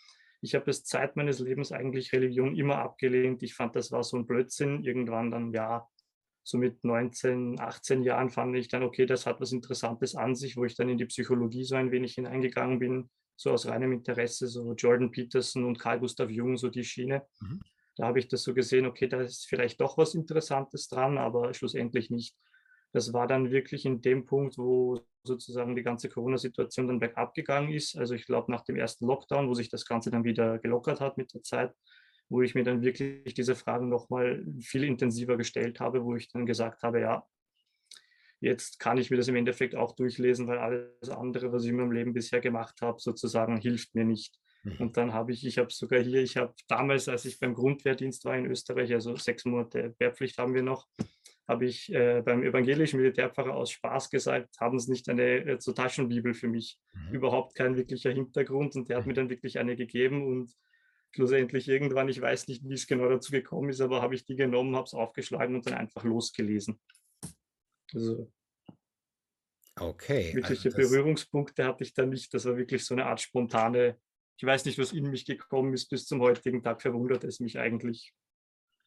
Ich 0.41 0.55
habe 0.55 0.71
es 0.71 0.83
Zeit 0.83 1.15
meines 1.15 1.41
Lebens 1.41 1.71
eigentlich 1.71 2.11
Religion 2.15 2.57
immer 2.57 2.79
abgelehnt. 2.79 3.43
Ich 3.43 3.53
fand, 3.53 3.77
das 3.77 3.93
war 3.93 4.03
so 4.03 4.17
ein 4.17 4.27
Blödsinn. 4.27 4.83
Irgendwann 4.83 5.31
dann, 5.31 5.53
ja, 5.53 5.87
so 6.43 6.57
mit 6.57 6.83
19, 6.85 7.61
18 7.61 8.03
Jahren 8.03 8.31
fand 8.31 8.57
ich 8.57 8.69
dann, 8.69 8.83
okay, 8.83 9.05
das 9.05 9.27
hat 9.27 9.43
was 9.43 9.53
Interessantes 9.53 10.15
an 10.15 10.35
sich, 10.35 10.57
wo 10.57 10.65
ich 10.65 10.75
dann 10.75 10.89
in 10.89 10.97
die 10.97 11.05
Psychologie 11.05 11.65
so 11.65 11.75
ein 11.75 11.91
wenig 11.91 12.15
hineingegangen 12.15 12.79
bin, 12.79 13.11
so 13.39 13.53
aus 13.53 13.67
reinem 13.67 13.93
Interesse, 13.93 14.49
so 14.49 14.75
Jordan 14.75 15.11
Peterson 15.13 15.65
und 15.65 15.79
Carl 15.79 16.01
Gustav 16.01 16.29
Jung, 16.29 16.59
so 16.59 16.69
die 16.69 16.85
Schiene. 16.85 17.23
Mhm. 17.41 17.61
Da 17.97 18.07
habe 18.07 18.19
ich 18.19 18.29
das 18.29 18.43
so 18.43 18.53
gesehen, 18.53 18.85
okay, 18.85 19.09
da 19.09 19.21
ist 19.21 19.47
vielleicht 19.49 19.81
doch 19.81 19.97
was 19.97 20.15
Interessantes 20.15 20.89
dran, 20.89 21.19
aber 21.19 21.55
schlussendlich 21.55 22.11
nicht. 22.11 22.37
Das 22.93 23.13
war 23.13 23.27
dann 23.27 23.51
wirklich 23.51 23.85
in 23.85 24.01
dem 24.01 24.25
Punkt, 24.25 24.59
wo 24.59 25.01
sozusagen 25.23 25.77
die 25.77 25.83
ganze 25.83 26.09
Corona-Situation 26.09 26.89
dann 26.89 26.99
bergab 26.99 27.35
gegangen 27.35 27.73
ist. 27.73 27.97
Also 27.97 28.15
ich 28.15 28.27
glaube 28.27 28.51
nach 28.51 28.65
dem 28.65 28.77
ersten 28.77 29.07
Lockdown, 29.07 29.49
wo 29.49 29.55
sich 29.55 29.69
das 29.69 29.85
Ganze 29.85 30.11
dann 30.11 30.25
wieder 30.25 30.59
gelockert 30.59 31.01
hat 31.01 31.17
mit 31.17 31.33
der 31.35 31.43
Zeit, 31.43 31.73
wo 32.29 32.43
ich 32.43 32.55
mir 32.55 32.65
dann 32.65 32.83
wirklich 32.83 33.35
diese 33.35 33.55
Fragen 33.55 33.89
nochmal 33.89 34.45
viel 34.61 34.85
intensiver 34.85 35.37
gestellt 35.37 35.81
habe, 35.81 36.05
wo 36.05 36.17
ich 36.17 36.29
dann 36.29 36.47
gesagt 36.47 36.83
habe, 36.83 37.01
ja, 37.01 37.25
jetzt 38.41 38.79
kann 38.79 38.99
ich 38.99 39.11
mir 39.11 39.17
das 39.17 39.29
im 39.29 39.37
Endeffekt 39.37 39.75
auch 39.75 39.95
durchlesen, 39.95 40.47
weil 40.47 40.59
alles 40.59 41.11
andere, 41.11 41.53
was 41.53 41.65
ich 41.65 41.71
in 41.71 41.77
meinem 41.77 41.93
Leben 41.93 42.13
bisher 42.13 42.41
gemacht 42.41 42.81
habe, 42.81 43.01
sozusagen 43.01 43.57
hilft 43.59 43.95
mir 43.95 44.05
nicht. 44.05 44.39
Mhm. 44.63 44.77
Und 44.79 44.97
dann 44.97 45.13
habe 45.13 45.33
ich, 45.33 45.47
ich 45.47 45.59
habe 45.59 45.71
sogar 45.71 46.01
hier, 46.01 46.23
ich 46.23 46.37
habe 46.37 46.55
damals, 46.69 47.09
als 47.09 47.25
ich 47.25 47.39
beim 47.39 47.55
Grundwehrdienst 47.55 48.25
war 48.25 48.37
in 48.37 48.47
Österreich, 48.47 48.93
also 48.93 49.17
sechs 49.17 49.45
Monate 49.45 49.95
Wehrpflicht 49.99 50.39
haben 50.39 50.55
wir 50.55 50.63
noch, 50.63 50.87
habe 51.47 51.65
ich 51.65 51.93
äh, 51.93 52.23
beim 52.25 52.43
evangelischen 52.43 53.01
Militärpfarrer 53.01 53.55
aus 53.55 53.71
Spaß 53.71 54.11
gesagt, 54.11 54.61
haben 54.61 54.79
Sie 54.79 54.91
nicht 54.91 55.09
eine 55.09 55.23
äh, 55.23 55.57
so 55.59 55.73
Taschenbibel 55.73 56.35
für 56.35 56.49
mich? 56.49 56.79
Mhm. 56.93 57.15
Überhaupt 57.15 57.55
kein 57.55 57.77
wirklicher 57.77 58.11
Hintergrund 58.11 58.77
und 58.77 58.89
der 58.89 58.99
hat 58.99 59.07
mir 59.07 59.15
dann 59.15 59.31
wirklich 59.31 59.59
eine 59.59 59.75
gegeben 59.75 60.27
und 60.27 60.53
schlussendlich 61.11 61.67
irgendwann, 61.69 62.09
ich 62.11 62.21
weiß 62.21 62.49
nicht, 62.49 62.69
wie 62.69 62.75
es 62.75 62.87
genau 62.87 63.09
dazu 63.09 63.33
gekommen 63.33 63.71
ist, 63.71 63.81
aber 63.81 64.03
habe 64.03 64.15
ich 64.15 64.27
die 64.27 64.37
genommen, 64.37 64.77
habe 64.77 64.85
es 64.85 64.93
aufgeschlagen 64.95 65.55
und 65.55 65.67
dann 65.67 65.75
einfach 65.75 66.05
losgelesen. 66.05 66.79
Also 67.95 68.31
Okay, 69.81 70.27
also 70.27 70.37
wirkliche 70.37 70.71
das, 70.71 70.77
Berührungspunkte 70.77 71.65
hatte 71.65 71.85
ich 71.85 71.95
da 71.95 72.05
nicht. 72.05 72.33
Das 72.35 72.45
war 72.45 72.57
wirklich 72.57 72.85
so 72.85 72.95
eine 72.95 73.07
Art 73.07 73.21
spontane, 73.21 73.97
ich 74.37 74.47
weiß 74.47 74.65
nicht, 74.65 74.79
was 74.79 74.93
in 74.93 75.11
mich 75.11 75.25
gekommen 75.25 75.73
ist, 75.75 75.89
bis 75.89 76.07
zum 76.07 76.21
heutigen 76.21 76.63
Tag 76.63 76.81
verwundert 76.81 77.25
es 77.25 77.41
mich 77.41 77.59
eigentlich. 77.59 78.13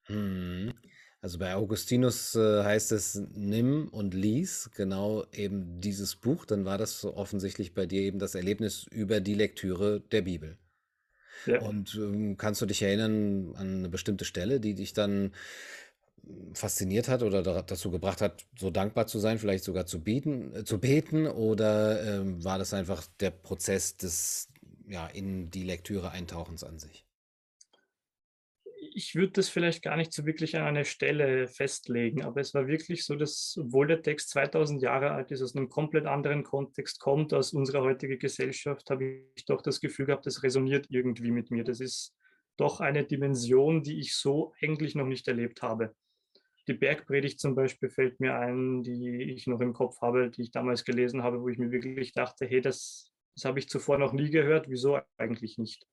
Mhm. 0.08 0.74
Also 1.20 1.38
bei 1.38 1.54
Augustinus 1.54 2.34
äh, 2.36 2.64
heißt 2.64 2.94
es 2.94 3.22
nimm 3.34 3.90
und 3.90 4.14
lies 4.14 4.72
genau 4.74 5.26
eben 5.32 5.80
dieses 5.80 6.16
Buch, 6.16 6.46
dann 6.46 6.66
war 6.66 6.80
das 6.80 7.00
so 7.00 7.16
offensichtlich 7.16 7.76
bei 7.76 7.86
dir 7.86 8.02
eben 8.02 8.18
das 8.18 8.34
Erlebnis 8.34 8.88
über 8.90 9.20
die 9.20 9.36
Lektüre 9.36 10.00
der 10.00 10.24
Bibel. 10.24 10.58
Ja. 11.46 11.62
Und 11.62 11.96
ähm, 11.96 12.38
kannst 12.38 12.62
du 12.62 12.66
dich 12.66 12.82
erinnern 12.82 13.54
an 13.56 13.78
eine 13.80 13.90
bestimmte 13.90 14.26
Stelle, 14.26 14.60
die 14.60 14.74
dich 14.74 14.94
dann 14.94 15.34
fasziniert 16.54 17.08
hat 17.08 17.24
oder 17.24 17.44
da- 17.44 17.62
dazu 17.62 17.92
gebracht 17.92 18.22
hat, 18.22 18.46
so 18.58 18.70
dankbar 18.70 19.08
zu 19.08 19.20
sein, 19.20 19.38
vielleicht 19.40 19.64
sogar 19.64 19.86
zu 19.86 20.04
beten, 20.04 20.56
äh, 20.56 20.64
zu 20.64 20.80
beten? 20.80 21.28
Oder 21.28 22.20
ähm, 22.22 22.44
war 22.44 22.58
das 22.58 22.74
einfach 22.74 23.06
der 23.20 23.32
Prozess 23.32 23.98
des, 23.98 24.50
ja, 24.88 25.08
in 25.08 25.50
die 25.52 25.64
Lektüre 25.64 26.12
Eintauchens 26.12 26.64
an 26.64 26.80
sich? 26.80 27.06
ich 28.94 29.16
würde 29.16 29.34
das 29.34 29.50
vielleicht 29.50 29.84
gar 29.84 29.96
nicht 29.96 30.12
so 30.12 30.26
wirklich 30.26 30.58
an 30.58 30.64
eine 30.64 30.86
Stelle 30.86 31.48
festlegen, 31.48 32.24
aber 32.24 32.42
es 32.42 32.54
war 32.54 32.68
wirklich 32.68 33.06
so, 33.06 33.16
dass, 33.16 33.58
obwohl 33.60 33.88
der 33.88 34.02
Text 34.02 34.30
2000 34.32 34.82
Jahre 34.82 35.12
alt 35.12 35.32
ist, 35.32 35.42
aus 35.42 35.56
einem 35.56 35.70
komplett 35.70 36.06
anderen 36.06 36.44
Kontext 36.44 37.00
kommt 37.00 37.32
als 37.34 37.54
unsere 37.54 37.82
heutige 37.82 38.18
Gesellschaft, 38.18 38.90
habe 38.90 39.22
ich 39.36 39.46
doch 39.46 39.62
das 39.62 39.80
Gefühl 39.80 40.08
gehabt, 40.08 40.26
das 40.26 40.44
resoniert 40.44 40.88
irgendwie 40.90 41.32
mit 41.32 41.52
mir. 41.52 41.64
Das 41.64 41.80
ist 41.80 42.16
doch 42.58 42.82
eine 42.82 43.06
Dimension, 43.06 43.84
die 43.84 44.00
ich 44.00 44.16
so 44.16 44.54
eigentlich 44.62 44.96
noch 44.96 45.08
nicht 45.08 45.28
erlebt 45.28 45.62
habe. 45.62 45.96
Die 46.68 46.74
Bergpredigt 46.74 47.40
zum 47.40 47.56
Beispiel 47.56 47.90
fällt 47.90 48.20
mir 48.20 48.36
ein, 48.36 48.84
die 48.84 49.24
ich 49.24 49.48
noch 49.48 49.62
im 49.62 49.74
Kopf 49.74 50.02
habe, 50.02 50.30
die 50.30 50.44
ich 50.44 50.52
damals 50.52 50.86
gelesen 50.86 51.24
habe, 51.24 51.42
wo 51.42 51.50
ich 51.50 51.58
mir 51.58 51.72
wirklich 51.72 52.14
dachte, 52.14 52.46
hey, 52.46 52.62
das, 52.62 53.12
das 53.36 53.46
habe 53.46 53.60
ich 53.60 53.70
zuvor 53.70 53.98
noch 53.98 54.14
nie 54.14 54.30
gehört, 54.30 54.70
wieso 54.70 55.00
eigentlich 55.18 55.58
nicht? 55.58 55.88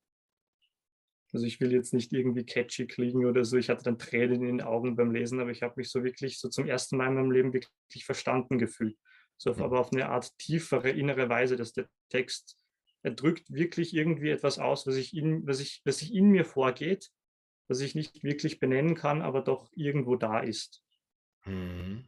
Also 1.32 1.46
ich 1.46 1.60
will 1.60 1.72
jetzt 1.72 1.92
nicht 1.92 2.12
irgendwie 2.12 2.44
catchy 2.44 2.86
klingen 2.86 3.26
oder 3.26 3.44
so. 3.44 3.56
Ich 3.58 3.68
hatte 3.68 3.84
dann 3.84 3.98
Tränen 3.98 4.42
in 4.42 4.58
den 4.58 4.62
Augen 4.62 4.96
beim 4.96 5.10
Lesen, 5.10 5.40
aber 5.40 5.50
ich 5.50 5.62
habe 5.62 5.74
mich 5.76 5.90
so 5.90 6.02
wirklich 6.02 6.38
so 6.38 6.48
zum 6.48 6.66
ersten 6.66 6.96
Mal 6.96 7.08
in 7.08 7.14
meinem 7.14 7.30
Leben 7.30 7.52
wirklich 7.52 8.04
verstanden 8.04 8.58
gefühlt. 8.58 8.96
So 9.36 9.50
auf, 9.50 9.60
aber 9.60 9.80
auf 9.80 9.92
eine 9.92 10.08
Art 10.08 10.36
tiefere, 10.38 10.90
innere 10.90 11.28
Weise, 11.28 11.56
dass 11.56 11.72
der 11.72 11.86
Text 12.08 12.56
er 13.02 13.12
drückt 13.12 13.52
wirklich 13.52 13.94
irgendwie 13.94 14.30
etwas 14.30 14.58
aus, 14.58 14.86
was, 14.86 14.96
ich 14.96 15.16
in, 15.16 15.46
was, 15.46 15.60
ich, 15.60 15.82
was 15.84 15.98
sich 15.98 16.14
in 16.14 16.30
mir 16.30 16.44
vorgeht, 16.44 17.10
was 17.68 17.80
ich 17.80 17.94
nicht 17.94 18.24
wirklich 18.24 18.58
benennen 18.58 18.94
kann, 18.94 19.22
aber 19.22 19.42
doch 19.42 19.70
irgendwo 19.74 20.16
da 20.16 20.40
ist. 20.40 20.82
Mhm. 21.44 22.04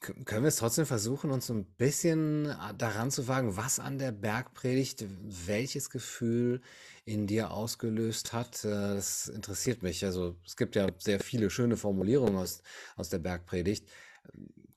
Können 0.00 0.44
wir 0.44 0.48
es 0.48 0.56
trotzdem 0.56 0.86
versuchen, 0.86 1.30
uns 1.30 1.50
ein 1.50 1.66
bisschen 1.76 2.46
äh, 2.46 2.74
daran 2.78 3.10
zu 3.10 3.28
wagen, 3.28 3.58
was 3.58 3.78
an 3.78 3.98
der 3.98 4.12
Bergpredigt 4.12 5.04
welches 5.46 5.90
Gefühl 5.90 6.62
in 7.04 7.26
dir 7.26 7.50
ausgelöst 7.50 8.32
hat? 8.32 8.64
Äh, 8.64 8.94
das 8.94 9.28
interessiert 9.28 9.82
mich. 9.82 10.02
Also 10.02 10.36
es 10.46 10.56
gibt 10.56 10.74
ja 10.74 10.88
sehr 10.96 11.20
viele 11.20 11.50
schöne 11.50 11.76
Formulierungen 11.76 12.36
aus, 12.36 12.62
aus 12.96 13.10
der 13.10 13.18
Bergpredigt. 13.18 13.90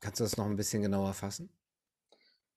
Kannst 0.01 0.19
du 0.19 0.25
das 0.25 0.35
noch 0.35 0.45
ein 0.45 0.57
bisschen 0.57 0.81
genauer 0.81 1.13
fassen? 1.13 1.49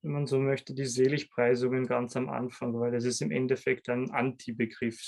Wenn 0.03 0.11
man 0.11 0.27
so 0.27 0.41
möchte, 0.41 0.75
die 0.75 0.87
Seligpreisungen 0.87 1.87
ganz 1.87 2.17
am 2.17 2.29
Anfang, 2.29 2.79
weil 2.81 2.95
es 2.97 3.05
ist 3.05 3.23
im 3.23 3.31
Endeffekt 3.31 3.89
ein 3.89 4.11
Anti-Begriff. 4.11 5.01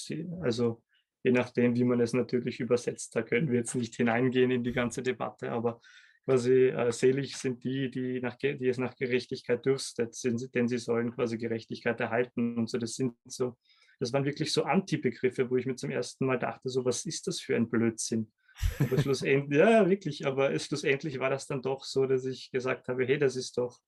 Also 0.43 0.81
je 1.23 1.33
nachdem, 1.33 1.75
wie 1.77 1.85
man 1.85 2.01
es 2.01 2.13
natürlich 2.13 2.61
übersetzt, 2.61 3.15
da 3.17 3.23
können 3.23 3.51
wir 3.51 3.59
jetzt 3.59 3.75
nicht 3.75 3.97
hineingehen 3.97 4.51
in 4.51 4.65
die 4.65 4.73
ganze 4.73 5.03
Debatte, 5.03 5.51
aber 5.51 5.81
quasi 6.25 6.69
äh, 6.69 6.93
selig 6.93 7.37
sind 7.37 7.65
die, 7.65 7.91
die, 7.91 8.21
nach, 8.21 8.37
die 8.37 8.69
es 8.69 8.79
nach 8.79 8.95
Gerechtigkeit 8.95 9.65
dürstet, 9.65 10.15
sind, 10.15 10.55
denn 10.55 10.69
sie 10.69 10.79
sollen 10.79 11.15
quasi 11.15 11.39
Gerechtigkeit 11.39 11.99
erhalten 12.01 12.59
und 12.59 12.69
so. 12.69 12.77
Das 12.79 12.95
sind 12.95 13.15
so, 13.25 13.57
das 13.99 14.13
waren 14.13 14.25
wirklich 14.25 14.53
so 14.53 14.65
Anti-Begriffe, 14.65 15.51
wo 15.51 15.57
ich 15.57 15.67
mir 15.67 15.77
zum 15.77 15.91
ersten 15.91 16.27
Mal 16.27 16.39
dachte, 16.39 16.69
so 16.69 16.85
was 16.85 17.07
ist 17.07 17.27
das 17.27 17.41
für 17.41 17.57
ein 17.57 17.71
Blödsinn? 17.71 18.31
Aber 18.79 18.99
schlussendlich, 19.01 19.59
ja, 19.59 19.89
wirklich, 19.89 20.27
aber 20.27 20.57
schlussendlich 20.59 21.19
war 21.19 21.31
das 21.31 21.47
dann 21.47 21.63
doch 21.63 21.85
so, 21.85 22.07
dass 22.07 22.25
ich 22.25 22.51
gesagt 22.51 22.89
habe, 22.89 23.07
hey, 23.07 23.19
das 23.19 23.35
ist 23.35 23.57
doch, 23.57 23.81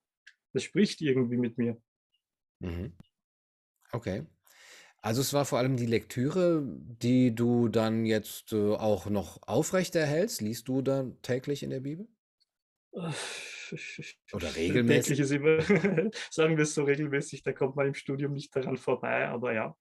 das 0.53 0.63
spricht 0.63 1.03
irgendwie 1.03 1.37
mit 1.37 1.59
mir. 1.59 1.77
Mhm. 2.61 2.93
Okay. 3.93 4.25
Also 5.03 5.23
es 5.23 5.33
war 5.33 5.47
vor 5.47 5.59
allem 5.59 5.77
die 5.77 5.87
Lektüre, 5.87 6.63
die 6.67 7.35
du 7.35 7.69
dann 7.69 8.05
jetzt 8.05 8.53
äh, 8.53 8.75
auch 8.75 9.07
noch 9.07 9.41
aufrechterhältst. 9.43 10.43
Liest 10.43 10.69
du 10.69 10.83
dann 10.83 11.21
täglich 11.23 11.63
in 11.63 11.71
der 11.71 11.81
Bibel? 11.81 12.07
Oder 12.93 13.15
regelmäßig? 14.57 15.17
Täglich 15.17 15.21
ist 15.21 15.31
immer, 15.31 15.61
sagen 16.31 16.57
wir 16.57 16.65
es 16.65 16.75
so 16.75 16.85
regelmäßig, 16.85 17.43
da 17.43 17.53
kommt 17.53 17.77
man 17.77 17.89
im 17.89 17.95
Studium 17.95 18.33
nicht 18.33 18.55
daran 18.55 18.77
vorbei, 18.77 19.27
aber 19.29 19.55
ja, 19.55 19.77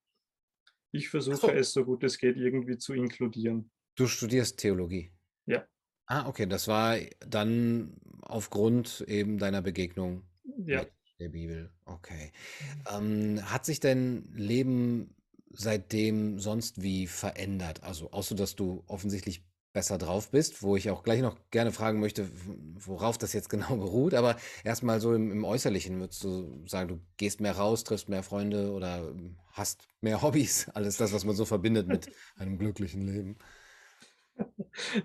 ich 0.92 1.10
versuche 1.10 1.38
so. 1.38 1.50
es 1.50 1.74
so 1.74 1.86
gut 1.86 2.04
es 2.04 2.18
geht 2.18 2.38
irgendwie 2.38 2.78
zu 2.78 2.94
inkludieren. 2.94 3.72
Du 3.96 4.08
studierst 4.08 4.58
Theologie? 4.58 5.12
Ja. 5.46 5.68
Ah, 6.06 6.28
okay, 6.28 6.46
das 6.46 6.68
war 6.68 6.98
dann 7.20 8.00
aufgrund 8.22 9.02
eben 9.08 9.38
deiner 9.38 9.62
Begegnung 9.62 10.24
ja. 10.66 10.80
mit 10.80 10.92
der 11.20 11.30
Bibel. 11.30 11.72
Okay. 11.86 12.32
Mhm. 12.92 13.38
Ähm, 13.38 13.52
hat 13.52 13.66
sich 13.66 13.80
dein 13.80 14.32
Leben 14.34 15.16
seitdem 15.52 16.40
sonst 16.40 16.82
wie 16.82 17.08
verändert? 17.08 17.84
Also, 17.84 18.12
außer 18.12 18.36
dass 18.36 18.56
du 18.56 18.84
offensichtlich 18.88 19.44
besser 19.74 19.98
drauf 19.98 20.32
bist, 20.32 20.64
wo 20.64 20.76
ich 20.76 20.90
auch 20.90 21.04
gleich 21.04 21.22
noch 21.22 21.38
gerne 21.52 21.72
fragen 21.72 22.00
möchte, 22.00 22.28
worauf 22.76 23.18
das 23.18 23.34
jetzt 23.34 23.50
genau 23.50 23.76
beruht. 23.78 24.14
Aber 24.14 24.38
erstmal 24.64 25.00
so 25.00 25.14
im, 25.14 25.32
im 25.32 25.44
Äußerlichen 25.44 26.00
würdest 26.00 26.24
du 26.24 26.66
sagen, 26.68 26.88
du 26.88 27.00
gehst 27.18 27.40
mehr 27.42 27.54
raus, 27.56 27.84
triffst 27.84 28.10
mehr 28.10 28.24
Freunde 28.24 28.72
oder 28.72 29.14
hast 29.52 29.88
mehr 30.02 30.22
Hobbys. 30.22 30.70
Alles 30.70 30.98
das, 30.98 31.14
was 31.14 31.26
man 31.26 31.36
so 31.36 31.46
verbindet 31.46 31.88
mit 31.88 32.10
einem 32.36 32.58
glücklichen 32.58 33.02
Leben. 33.02 33.38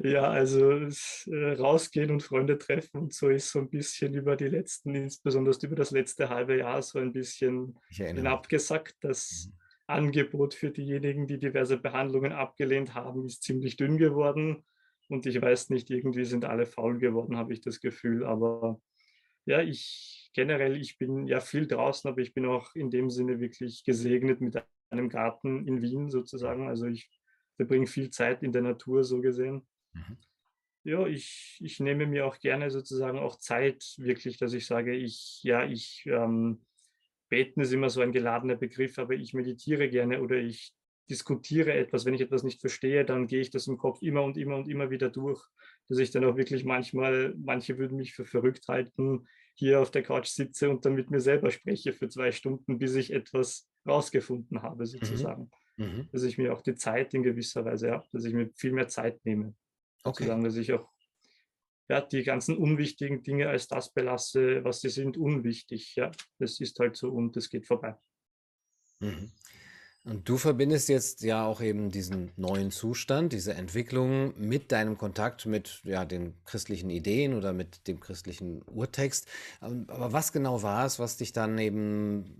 Ja, 0.02 0.30
also 0.30 0.72
äh, 0.72 1.52
rausgehen 1.54 2.10
und 2.10 2.22
Freunde 2.22 2.58
treffen 2.58 3.00
und 3.00 3.14
so 3.14 3.28
ist 3.28 3.50
so 3.50 3.60
ein 3.60 3.70
bisschen 3.70 4.14
über 4.14 4.36
die 4.36 4.48
letzten, 4.48 4.94
insbesondere 4.94 5.56
über 5.66 5.76
das 5.76 5.90
letzte 5.90 6.28
halbe 6.28 6.58
Jahr 6.58 6.82
so 6.82 6.98
ein 6.98 7.12
bisschen 7.12 7.76
abgesackt. 8.24 8.96
Das 9.00 9.48
mhm. 9.48 9.58
Angebot 9.86 10.54
für 10.54 10.70
diejenigen, 10.70 11.26
die 11.26 11.38
diverse 11.38 11.76
Behandlungen 11.76 12.32
abgelehnt 12.32 12.94
haben, 12.94 13.26
ist 13.26 13.42
ziemlich 13.42 13.76
dünn 13.76 13.98
geworden. 13.98 14.64
Und 15.08 15.26
ich 15.26 15.40
weiß 15.40 15.70
nicht, 15.70 15.90
irgendwie 15.90 16.24
sind 16.24 16.44
alle 16.44 16.66
faul 16.66 16.98
geworden, 16.98 17.36
habe 17.36 17.52
ich 17.52 17.60
das 17.60 17.80
Gefühl. 17.80 18.24
Aber 18.24 18.80
ja, 19.44 19.60
ich 19.60 20.30
generell, 20.32 20.76
ich 20.76 20.96
bin 20.96 21.26
ja 21.26 21.40
viel 21.40 21.66
draußen, 21.66 22.08
aber 22.08 22.20
ich 22.20 22.32
bin 22.32 22.46
auch 22.46 22.74
in 22.74 22.90
dem 22.90 23.10
Sinne 23.10 23.40
wirklich 23.40 23.84
gesegnet 23.84 24.40
mit 24.40 24.56
einem 24.90 25.08
Garten 25.10 25.66
in 25.68 25.82
Wien 25.82 26.08
sozusagen. 26.08 26.68
Also 26.68 26.86
ich 26.86 27.10
verbringe 27.56 27.86
viel 27.86 28.10
Zeit 28.10 28.42
in 28.42 28.52
der 28.52 28.62
Natur, 28.62 29.04
so 29.04 29.20
gesehen. 29.20 29.66
Mhm. 29.92 30.18
Ja, 30.84 31.06
ich, 31.06 31.58
ich 31.62 31.80
nehme 31.80 32.06
mir 32.06 32.26
auch 32.26 32.38
gerne 32.38 32.70
sozusagen 32.70 33.18
auch 33.18 33.38
Zeit, 33.38 33.94
wirklich, 33.96 34.36
dass 34.36 34.52
ich 34.52 34.66
sage, 34.66 34.94
ich, 34.94 35.42
ja, 35.42 35.64
ich 35.64 36.04
ähm, 36.06 36.60
Beten 37.30 37.60
ist 37.60 37.72
immer 37.72 37.88
so 37.88 38.02
ein 38.02 38.12
geladener 38.12 38.56
Begriff, 38.56 38.98
aber 38.98 39.14
ich 39.14 39.32
meditiere 39.32 39.88
gerne 39.88 40.20
oder 40.20 40.36
ich 40.36 40.74
diskutiere 41.10 41.72
etwas. 41.72 42.04
Wenn 42.04 42.14
ich 42.14 42.20
etwas 42.20 42.42
nicht 42.42 42.60
verstehe, 42.60 43.04
dann 43.04 43.26
gehe 43.26 43.40
ich 43.40 43.50
das 43.50 43.66
im 43.66 43.78
Kopf 43.78 44.02
immer 44.02 44.22
und 44.22 44.36
immer 44.36 44.56
und 44.56 44.68
immer 44.68 44.90
wieder 44.90 45.10
durch, 45.10 45.42
dass 45.88 45.98
ich 45.98 46.10
dann 46.10 46.24
auch 46.24 46.36
wirklich 46.36 46.64
manchmal, 46.64 47.34
manche 47.36 47.78
würden 47.78 47.96
mich 47.96 48.14
für 48.14 48.24
verrückt 48.24 48.68
halten, 48.68 49.26
hier 49.54 49.80
auf 49.80 49.90
der 49.90 50.02
Couch 50.02 50.26
sitze 50.26 50.68
und 50.68 50.84
dann 50.84 50.94
mit 50.94 51.10
mir 51.10 51.20
selber 51.20 51.50
spreche 51.50 51.92
für 51.92 52.08
zwei 52.08 52.32
Stunden, 52.32 52.78
bis 52.78 52.94
ich 52.94 53.12
etwas 53.12 53.68
rausgefunden 53.86 54.62
habe, 54.62 54.82
mhm. 54.82 54.86
sozusagen. 54.86 55.42
Mhm. 55.44 55.50
Dass 56.12 56.22
ich 56.22 56.38
mir 56.38 56.52
auch 56.52 56.62
die 56.62 56.74
Zeit 56.74 57.14
in 57.14 57.22
gewisser 57.22 57.64
Weise, 57.64 57.88
ja, 57.88 58.04
dass 58.12 58.24
ich 58.24 58.34
mir 58.34 58.50
viel 58.54 58.72
mehr 58.72 58.88
Zeit 58.88 59.24
nehme. 59.24 59.54
Okay. 60.04 60.24
Sozusagen, 60.24 60.44
dass 60.44 60.56
ich 60.56 60.72
auch 60.72 60.88
ja, 61.88 62.00
die 62.00 62.22
ganzen 62.22 62.56
unwichtigen 62.56 63.22
Dinge 63.22 63.48
als 63.48 63.68
das 63.68 63.92
belasse, 63.92 64.64
was 64.64 64.80
sie 64.80 64.90
sind, 64.90 65.16
unwichtig. 65.16 65.96
Ja, 65.96 66.10
das 66.38 66.60
ist 66.60 66.78
halt 66.78 66.96
so 66.96 67.10
und 67.10 67.36
es 67.36 67.50
geht 67.50 67.66
vorbei. 67.66 67.96
Mhm. 69.00 69.32
Und 70.04 70.28
du 70.28 70.36
verbindest 70.36 70.90
jetzt 70.90 71.22
ja 71.22 71.46
auch 71.46 71.62
eben 71.62 71.90
diesen 71.90 72.30
neuen 72.36 72.70
Zustand, 72.70 73.32
diese 73.32 73.54
Entwicklung 73.54 74.34
mit 74.38 74.70
deinem 74.70 74.98
Kontakt 74.98 75.46
mit 75.46 75.80
ja, 75.84 76.04
den 76.04 76.34
christlichen 76.44 76.90
Ideen 76.90 77.32
oder 77.32 77.54
mit 77.54 77.88
dem 77.88 78.00
christlichen 78.00 78.60
Urtext. 78.64 79.26
Aber 79.60 80.12
was 80.12 80.32
genau 80.32 80.62
war 80.62 80.84
es, 80.84 80.98
was 80.98 81.16
dich 81.16 81.32
dann 81.32 81.56
eben 81.58 82.36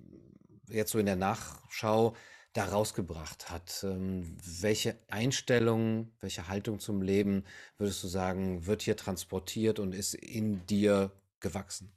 jetzt 0.69 0.91
so 0.91 0.99
in 0.99 1.07
der 1.07 1.17
Nachschau 1.17 2.15
da 2.55 2.65
rausgebracht 2.65 3.51
hat. 3.51 3.85
Ähm, 3.85 4.37
welche 4.61 4.97
Einstellung, 5.09 6.13
welche 6.21 6.49
Haltung 6.49 6.79
zum 6.79 7.03
Leben 7.03 7.45
würdest 7.77 8.03
du 8.03 8.09
sagen, 8.09 8.67
wird 8.67 8.83
hier 8.83 8.97
transportiert 8.97 9.79
und 9.79 9.95
ist 9.95 10.15
in 10.15 10.65
dir 10.67 11.11
gewachsen? 11.41 11.93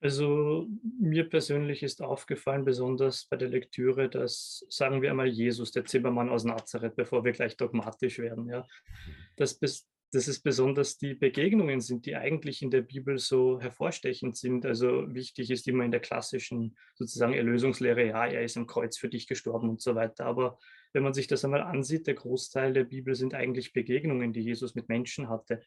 Also 0.00 0.68
mir 1.00 1.28
persönlich 1.28 1.82
ist 1.82 2.02
aufgefallen, 2.02 2.64
besonders 2.64 3.24
bei 3.24 3.36
der 3.36 3.48
Lektüre, 3.48 4.10
dass, 4.10 4.64
sagen 4.68 5.00
wir 5.00 5.10
einmal, 5.10 5.28
Jesus, 5.28 5.72
der 5.72 5.86
Zimmermann 5.86 6.28
aus 6.28 6.44
Nazareth, 6.44 6.94
bevor 6.94 7.24
wir 7.24 7.32
gleich 7.32 7.56
dogmatisch 7.56 8.18
werden, 8.18 8.48
ja, 8.48 8.60
mhm. 8.60 9.14
dass 9.36 9.54
bis 9.54 9.88
dass 10.14 10.28
es 10.28 10.38
besonders 10.38 10.96
die 10.96 11.14
Begegnungen 11.14 11.80
sind, 11.80 12.06
die 12.06 12.14
eigentlich 12.14 12.62
in 12.62 12.70
der 12.70 12.82
Bibel 12.82 13.18
so 13.18 13.60
hervorstechend 13.60 14.36
sind. 14.36 14.64
Also 14.64 15.12
wichtig 15.12 15.50
ist 15.50 15.66
immer 15.66 15.84
in 15.84 15.90
der 15.90 15.98
klassischen 15.98 16.76
sozusagen 16.94 17.34
Erlösungslehre, 17.34 18.06
ja, 18.06 18.24
er 18.26 18.44
ist 18.44 18.56
am 18.56 18.68
Kreuz 18.68 18.96
für 18.96 19.08
dich 19.08 19.26
gestorben 19.26 19.68
und 19.68 19.80
so 19.80 19.96
weiter. 19.96 20.26
Aber 20.26 20.58
wenn 20.92 21.02
man 21.02 21.14
sich 21.14 21.26
das 21.26 21.44
einmal 21.44 21.62
ansieht, 21.62 22.06
der 22.06 22.14
Großteil 22.14 22.72
der 22.72 22.84
Bibel 22.84 23.16
sind 23.16 23.34
eigentlich 23.34 23.72
Begegnungen, 23.72 24.32
die 24.32 24.42
Jesus 24.42 24.76
mit 24.76 24.88
Menschen 24.88 25.28
hatte. 25.28 25.60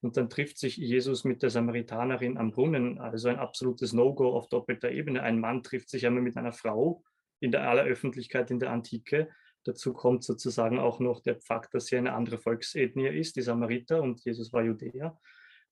Und 0.00 0.16
dann 0.16 0.30
trifft 0.30 0.56
sich 0.56 0.78
Jesus 0.78 1.24
mit 1.24 1.42
der 1.42 1.50
Samaritanerin 1.50 2.38
am 2.38 2.52
Brunnen, 2.52 2.98
also 2.98 3.28
ein 3.28 3.36
absolutes 3.36 3.92
No-Go 3.92 4.30
auf 4.34 4.48
doppelter 4.48 4.90
Ebene. 4.90 5.22
Ein 5.22 5.38
Mann 5.38 5.62
trifft 5.62 5.90
sich 5.90 6.06
einmal 6.06 6.22
mit 6.22 6.38
einer 6.38 6.52
Frau 6.52 7.04
in 7.38 7.52
der 7.52 7.68
aller 7.68 7.84
Öffentlichkeit 7.84 8.50
in 8.50 8.60
der 8.60 8.70
Antike 8.70 9.28
Dazu 9.64 9.92
kommt 9.92 10.24
sozusagen 10.24 10.78
auch 10.78 11.00
noch 11.00 11.20
der 11.20 11.36
Fakt, 11.40 11.74
dass 11.74 11.86
sie 11.86 11.96
eine 11.96 12.14
andere 12.14 12.38
Volksethnie 12.38 13.08
ist, 13.08 13.36
die 13.36 13.42
Samariter, 13.42 14.02
und 14.02 14.24
Jesus 14.24 14.52
war 14.52 14.62
Judäer. 14.62 15.18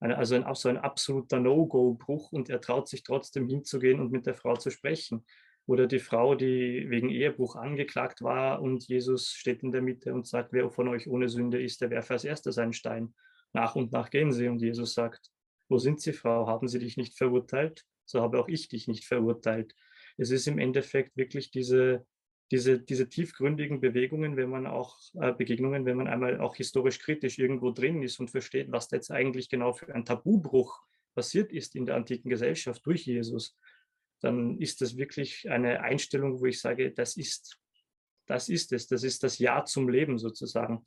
Also 0.00 0.36
ein, 0.36 0.54
so 0.54 0.68
ein 0.68 0.76
absoluter 0.76 1.40
No-Go-Bruch 1.40 2.32
und 2.32 2.48
er 2.50 2.60
traut 2.60 2.88
sich 2.88 3.02
trotzdem 3.02 3.48
hinzugehen 3.48 3.98
und 3.98 4.12
mit 4.12 4.26
der 4.26 4.34
Frau 4.34 4.56
zu 4.56 4.70
sprechen. 4.70 5.24
Oder 5.66 5.86
die 5.86 5.98
Frau, 5.98 6.34
die 6.34 6.88
wegen 6.88 7.10
Ehebruch 7.10 7.56
angeklagt 7.56 8.22
war 8.22 8.62
und 8.62 8.88
Jesus 8.88 9.32
steht 9.32 9.62
in 9.62 9.72
der 9.72 9.82
Mitte 9.82 10.14
und 10.14 10.26
sagt, 10.26 10.52
wer 10.52 10.70
von 10.70 10.88
euch 10.88 11.08
ohne 11.08 11.28
Sünde 11.28 11.60
ist, 11.60 11.80
der 11.80 11.90
werfe 11.90 12.14
als 12.14 12.24
erstes 12.24 12.58
einen 12.58 12.72
Stein. 12.72 13.14
Nach 13.52 13.74
und 13.74 13.92
nach 13.92 14.10
gehen 14.10 14.32
sie 14.32 14.48
und 14.48 14.62
Jesus 14.62 14.94
sagt, 14.94 15.30
wo 15.68 15.78
sind 15.78 16.00
sie, 16.00 16.12
Frau? 16.12 16.46
Haben 16.46 16.68
sie 16.68 16.78
dich 16.78 16.96
nicht 16.96 17.18
verurteilt? 17.18 17.84
So 18.06 18.22
habe 18.22 18.40
auch 18.40 18.48
ich 18.48 18.68
dich 18.68 18.88
nicht 18.88 19.04
verurteilt. 19.04 19.74
Es 20.16 20.30
ist 20.30 20.46
im 20.46 20.58
Endeffekt 20.58 21.16
wirklich 21.16 21.50
diese 21.50 22.06
diese, 22.50 22.78
diese 22.78 23.08
tiefgründigen 23.08 23.80
Bewegungen, 23.80 24.36
wenn 24.36 24.48
man 24.48 24.66
auch 24.66 24.98
äh, 25.20 25.32
Begegnungen, 25.32 25.84
wenn 25.84 25.96
man 25.96 26.08
einmal 26.08 26.40
auch 26.40 26.56
historisch 26.56 26.98
kritisch 26.98 27.38
irgendwo 27.38 27.70
drin 27.70 28.02
ist 28.02 28.18
und 28.20 28.30
versteht, 28.30 28.72
was 28.72 28.88
da 28.88 28.96
jetzt 28.96 29.10
eigentlich 29.10 29.48
genau 29.48 29.72
für 29.72 29.94
ein 29.94 30.04
Tabubruch 30.04 30.80
passiert 31.14 31.52
ist 31.52 31.74
in 31.74 31.84
der 31.84 31.96
antiken 31.96 32.30
Gesellschaft 32.30 32.84
durch 32.86 33.04
Jesus, 33.04 33.56
dann 34.20 34.58
ist 34.58 34.80
das 34.80 34.96
wirklich 34.96 35.48
eine 35.50 35.80
Einstellung, 35.80 36.40
wo 36.40 36.46
ich 36.46 36.60
sage, 36.60 36.90
das 36.90 37.16
ist, 37.16 37.58
das 38.26 38.48
ist 38.48 38.72
es, 38.72 38.86
das 38.86 39.04
ist 39.04 39.22
das 39.22 39.38
Ja 39.38 39.64
zum 39.64 39.88
Leben 39.88 40.18
sozusagen, 40.18 40.84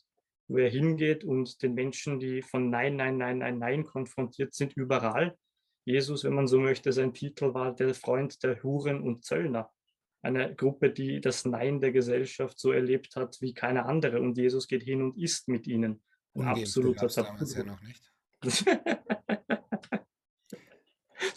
wo 0.48 0.58
er 0.58 0.70
hingeht 0.70 1.24
und 1.24 1.62
den 1.62 1.74
Menschen, 1.74 2.20
die 2.20 2.42
von 2.42 2.70
Nein, 2.70 2.96
Nein, 2.96 3.18
Nein, 3.18 3.38
Nein, 3.38 3.60
Nein 3.60 3.84
konfrontiert 3.84 4.54
sind, 4.54 4.74
überall, 4.74 5.38
Jesus, 5.84 6.24
wenn 6.24 6.34
man 6.34 6.48
so 6.48 6.60
möchte, 6.60 6.92
sein 6.94 7.14
Titel 7.14 7.54
war 7.54 7.74
der 7.74 7.96
Freund 7.96 8.44
der 8.44 8.62
Huren 8.62 9.02
und 9.02 9.26
Zöllner. 9.26 9.72
Eine 10.22 10.56
Gruppe, 10.56 10.92
die 10.92 11.20
das 11.20 11.46
Nein 11.46 11.82
der 11.82 11.92
Gesellschaft 11.92 12.60
so 12.60 12.72
erlebt 12.72 13.16
hat 13.16 13.42
wie 13.42 13.54
keine 13.54 13.86
andere. 13.86 14.22
Und 14.22 14.38
Jesus 14.38 14.68
geht 14.68 14.84
hin 14.84 15.02
und 15.02 15.18
isst 15.18 15.48
mit 15.48 15.68
ihnen. 15.68 16.02
Ein 16.36 16.44
absoluter 16.44 17.08
Tabu. 17.08 17.44
ja 17.44 17.64
noch 17.64 17.82
nicht. 17.82 18.02
das 18.42 18.64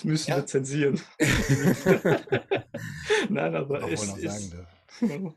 müssen 0.04 0.30
ja. 0.30 0.36
wir 0.36 0.46
zensieren. 0.46 1.00
Nein, 3.28 3.54
aber 3.54 3.90
es 3.90 4.16
ist, 4.16 4.56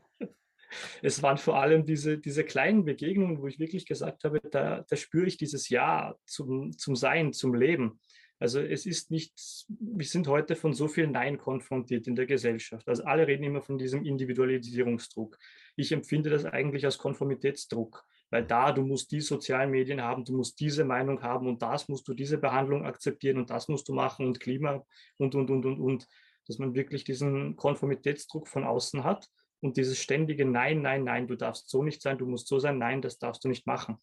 es 1.02 1.22
waren 1.22 1.38
vor 1.38 1.60
allem 1.60 1.84
diese, 1.84 2.18
diese 2.18 2.44
kleinen 2.44 2.84
Begegnungen, 2.84 3.40
wo 3.40 3.46
ich 3.46 3.58
wirklich 3.58 3.86
gesagt 3.86 4.24
habe, 4.24 4.40
da, 4.50 4.84
da 4.88 4.96
spüre 4.96 5.26
ich 5.26 5.36
dieses 5.36 5.68
Ja 5.68 6.16
zum, 6.24 6.76
zum 6.76 6.96
Sein, 6.96 7.32
zum 7.32 7.54
Leben. 7.54 8.00
Also 8.40 8.60
es 8.60 8.86
ist 8.86 9.10
nicht, 9.10 9.32
wir 9.68 10.06
sind 10.06 10.28
heute 10.28 10.54
von 10.54 10.72
so 10.72 10.86
viel 10.86 11.08
Nein 11.08 11.38
konfrontiert 11.38 12.06
in 12.06 12.14
der 12.14 12.26
Gesellschaft. 12.26 12.88
Also 12.88 13.04
alle 13.04 13.26
reden 13.26 13.42
immer 13.42 13.62
von 13.62 13.78
diesem 13.78 14.04
Individualisierungsdruck. 14.04 15.38
Ich 15.74 15.90
empfinde 15.90 16.30
das 16.30 16.44
eigentlich 16.44 16.84
als 16.84 16.98
Konformitätsdruck, 16.98 18.04
weil 18.30 18.44
da, 18.44 18.70
du 18.70 18.82
musst 18.82 19.10
die 19.10 19.20
sozialen 19.20 19.70
Medien 19.70 20.02
haben, 20.02 20.24
du 20.24 20.36
musst 20.36 20.60
diese 20.60 20.84
Meinung 20.84 21.22
haben 21.22 21.48
und 21.48 21.62
das 21.62 21.88
musst 21.88 22.06
du, 22.06 22.14
diese 22.14 22.38
Behandlung 22.38 22.84
akzeptieren 22.84 23.38
und 23.38 23.50
das 23.50 23.66
musst 23.68 23.88
du 23.88 23.92
machen 23.92 24.26
und 24.26 24.38
Klima 24.38 24.84
und, 25.16 25.34
und, 25.34 25.50
und, 25.50 25.66
und, 25.66 25.80
und. 25.80 26.06
Dass 26.46 26.58
man 26.58 26.74
wirklich 26.74 27.04
diesen 27.04 27.56
Konformitätsdruck 27.56 28.46
von 28.46 28.64
außen 28.64 29.02
hat 29.02 29.28
und 29.60 29.76
dieses 29.76 29.98
ständige 29.98 30.44
Nein, 30.44 30.80
Nein, 30.80 31.02
Nein, 31.02 31.26
du 31.26 31.34
darfst 31.34 31.68
so 31.68 31.82
nicht 31.82 32.02
sein, 32.02 32.18
du 32.18 32.26
musst 32.26 32.46
so 32.46 32.60
sein, 32.60 32.78
nein, 32.78 33.02
das 33.02 33.18
darfst 33.18 33.44
du 33.44 33.48
nicht 33.48 33.66
machen. 33.66 33.98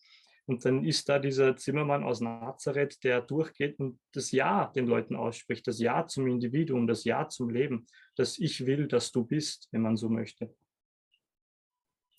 Und 0.47 0.63
dann 0.63 0.83
ist 0.83 1.09
da 1.09 1.17
dieser 1.17 1.57
Zimmermann 1.57 2.03
aus 2.03 2.21
Nazareth, 2.21 3.03
der 3.03 3.21
durchgeht 3.21 3.79
und 3.79 3.99
das 4.11 4.31
Ja 4.31 4.71
den 4.75 4.85
Leuten 4.85 5.15
ausspricht, 5.15 5.65
das 5.67 5.79
Ja 5.79 6.05
zum 6.05 6.27
Individuum, 6.27 6.85
das 6.85 7.03
Ja 7.03 7.27
zum 7.27 7.49
Leben, 7.49 7.87
das 8.15 8.37
Ich 8.37 8.65
will, 8.65 8.87
dass 8.87 9.11
du 9.11 9.25
bist, 9.25 9.67
wenn 9.71 9.81
man 9.81 9.97
so 9.97 10.07
möchte. 10.07 10.53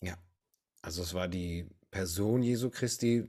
Ja, 0.01 0.17
also 0.81 1.03
es 1.03 1.13
war 1.13 1.27
die 1.29 1.69
Person 1.89 2.43
Jesu 2.43 2.69
Christi, 2.69 3.27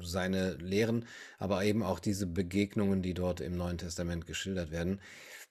seine 0.00 0.54
Lehren, 0.54 1.06
aber 1.38 1.64
eben 1.64 1.84
auch 1.84 2.00
diese 2.00 2.26
Begegnungen, 2.26 3.02
die 3.02 3.14
dort 3.14 3.40
im 3.40 3.56
Neuen 3.56 3.78
Testament 3.78 4.26
geschildert 4.26 4.72
werden. 4.72 5.00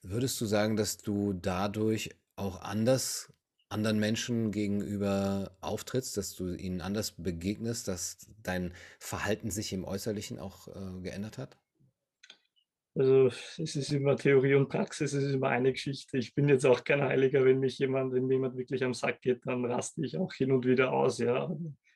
Würdest 0.01 0.41
du 0.41 0.45
sagen, 0.45 0.75
dass 0.75 0.97
du 0.97 1.31
dadurch 1.31 2.09
auch 2.35 2.61
anders 2.61 3.31
anderen 3.71 3.99
Menschen 3.99 4.51
gegenüber 4.51 5.51
auftrittst, 5.61 6.17
dass 6.17 6.35
du 6.35 6.53
ihnen 6.53 6.81
anders 6.81 7.11
begegnest, 7.11 7.87
dass 7.87 8.17
dein 8.43 8.73
Verhalten 8.99 9.51
sich 9.51 9.73
im 9.73 9.85
Äußerlichen 9.85 10.39
auch 10.39 10.67
äh, 10.67 11.01
geändert 11.01 11.37
hat? 11.37 11.57
Also 12.93 13.27
es 13.27 13.75
ist 13.75 13.93
immer 13.93 14.17
Theorie 14.17 14.55
und 14.55 14.67
Praxis, 14.67 15.13
es 15.13 15.23
ist 15.23 15.33
immer 15.33 15.47
eine 15.47 15.71
Geschichte. 15.71 16.17
Ich 16.17 16.35
bin 16.35 16.49
jetzt 16.49 16.65
auch 16.65 16.83
kein 16.83 17.01
Heiliger, 17.01 17.45
wenn 17.45 17.59
mich 17.59 17.79
jemand, 17.79 18.13
wenn 18.13 18.29
jemand 18.29 18.57
wirklich 18.57 18.83
am 18.83 18.93
Sack 18.93 19.21
geht, 19.21 19.45
dann 19.45 19.63
raste 19.63 20.05
ich 20.05 20.17
auch 20.17 20.33
hin 20.33 20.51
und 20.51 20.65
wieder 20.65 20.91
aus. 20.91 21.17
Ja, 21.19 21.49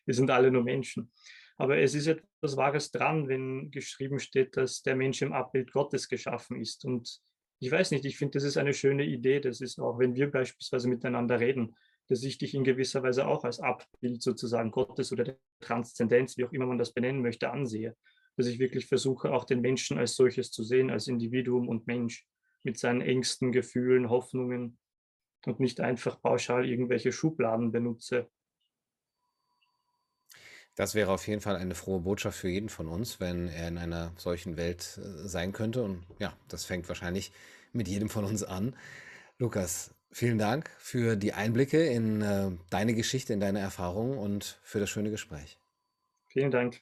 wir 0.06 0.14
sind 0.14 0.32
alle 0.32 0.52
nur 0.52 0.64
Menschen. 0.64 1.12
Aber 1.58 1.78
es 1.78 1.96
ist 1.96 2.08
etwas 2.08 2.56
Wahres 2.56 2.92
dran, 2.92 3.28
wenn 3.28 3.72
geschrieben 3.72 4.20
steht, 4.20 4.56
dass 4.56 4.84
der 4.84 4.96
Mensch 4.96 5.22
im 5.22 5.34
Abbild 5.34 5.72
Gottes 5.74 6.08
geschaffen 6.08 6.62
ist. 6.62 6.86
Und 6.86 7.20
ich 7.60 7.72
weiß 7.72 7.92
nicht, 7.92 8.06
ich 8.06 8.18
finde, 8.18 8.34
das 8.34 8.44
ist 8.44 8.58
eine 8.58 8.74
schöne 8.74 9.06
Idee. 9.06 9.40
Das 9.40 9.62
ist 9.62 9.80
auch, 9.80 10.00
wenn 10.00 10.16
wir 10.16 10.30
beispielsweise 10.30 10.90
miteinander 10.90 11.40
reden, 11.40 11.76
dass 12.08 12.24
ich 12.24 12.38
dich 12.38 12.54
in 12.54 12.64
gewisser 12.64 13.02
Weise 13.02 13.28
auch 13.28 13.44
als 13.44 13.60
Abbild 13.60 14.22
sozusagen 14.22 14.72
Gottes 14.72 15.12
oder 15.12 15.24
der 15.24 15.38
Transzendenz, 15.62 16.38
wie 16.38 16.46
auch 16.46 16.52
immer 16.52 16.66
man 16.66 16.78
das 16.78 16.94
benennen 16.94 17.22
möchte, 17.22 17.50
ansehe. 17.50 17.96
Dass 18.38 18.48
ich 18.48 18.60
wirklich 18.60 18.86
versuche, 18.86 19.32
auch 19.32 19.46
den 19.46 19.62
Menschen 19.62 19.98
als 19.98 20.16
solches 20.16 20.52
zu 20.52 20.64
sehen, 20.64 20.90
als 20.90 21.08
Individuum 21.08 21.70
und 21.70 21.88
Mensch 21.88 22.28
mit 22.64 22.78
seinen 22.78 23.02
Ängsten, 23.02 23.52
Gefühlen, 23.52 24.10
Hoffnungen 24.10 24.78
und 25.46 25.60
nicht 25.60 25.80
einfach 25.80 26.22
pauschal 26.22 26.68
irgendwelche 26.68 27.12
Schubladen 27.12 27.72
benutze. 27.72 28.30
Das 30.76 30.94
wäre 30.94 31.12
auf 31.12 31.26
jeden 31.28 31.42
Fall 31.42 31.56
eine 31.56 31.74
frohe 31.74 32.02
Botschaft 32.02 32.38
für 32.38 32.50
jeden 32.50 32.70
von 32.70 32.88
uns, 32.88 33.20
wenn 33.22 33.48
er 33.48 33.70
in 33.70 33.78
einer 33.78 34.12
solchen 34.18 34.58
Welt 34.58 35.00
äh, 35.02 35.28
sein 35.28 35.54
könnte. 35.54 35.82
Und 35.82 36.06
ja, 36.20 36.36
das 36.50 36.66
fängt 36.66 36.88
wahrscheinlich 36.90 37.32
mit 37.72 37.88
jedem 37.88 38.10
von 38.10 38.26
uns 38.26 38.44
an. 38.44 38.76
Lukas, 39.38 39.94
vielen 40.12 40.38
Dank 40.38 40.70
für 40.78 41.16
die 41.16 41.34
Einblicke 41.34 41.86
in 41.86 42.22
äh, 42.22 42.52
deine 42.70 42.94
Geschichte, 42.94 43.34
in 43.34 43.40
deine 43.40 43.60
Erfahrungen 43.60 44.18
und 44.18 44.60
für 44.64 44.80
das 44.80 44.90
schöne 44.90 45.12
Gespräch. 45.12 45.60
Vielen 46.28 46.52
Dank. 46.52 46.82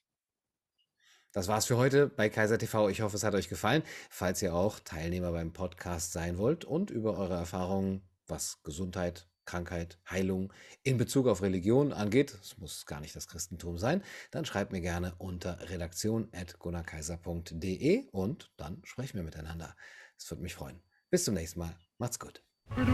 Das 1.32 1.48
war's 1.48 1.66
für 1.66 1.78
heute 1.78 2.08
bei 2.08 2.30
Kaiser 2.30 2.60
TV. 2.60 2.90
Ich 2.90 3.02
hoffe, 3.02 3.16
es 3.16 3.24
hat 3.24 3.34
euch 3.34 3.50
gefallen. 3.50 3.84
Falls 4.10 4.42
ihr 4.42 4.54
auch 4.54 4.80
Teilnehmer 4.80 5.32
beim 5.32 5.52
Podcast 5.52 6.14
sein 6.14 6.38
wollt 6.38 6.64
und 6.66 6.92
über 6.92 7.18
eure 7.18 7.34
Erfahrungen, 7.36 8.04
was 8.28 8.62
Gesundheit, 8.64 9.28
Krankheit, 9.46 9.98
Heilung 10.10 10.52
in 10.84 10.98
Bezug 10.98 11.28
auf 11.28 11.42
Religion 11.42 11.94
angeht, 11.94 12.38
es 12.42 12.58
muss 12.58 12.86
gar 12.86 13.00
nicht 13.00 13.16
das 13.16 13.28
Christentum 13.28 13.78
sein, 13.78 14.04
dann 14.32 14.44
schreibt 14.46 14.72
mir 14.72 14.82
gerne 14.82 15.14
unter 15.18 15.70
redaktion.gunnarkaiser.de 15.70 18.10
und 18.12 18.52
dann 18.58 18.82
sprechen 18.84 19.18
wir 19.18 19.24
miteinander. 19.24 19.76
Es 20.18 20.30
würde 20.30 20.44
mich 20.44 20.56
freuen. 20.56 20.82
Bis 21.10 21.24
zum 21.26 21.34
nächsten 21.34 21.60
Mal. 21.60 21.76
Macht's 21.98 22.20
gut. 22.20 22.44
Du, 22.76 22.86
du, 22.86 22.88
du 22.88 22.94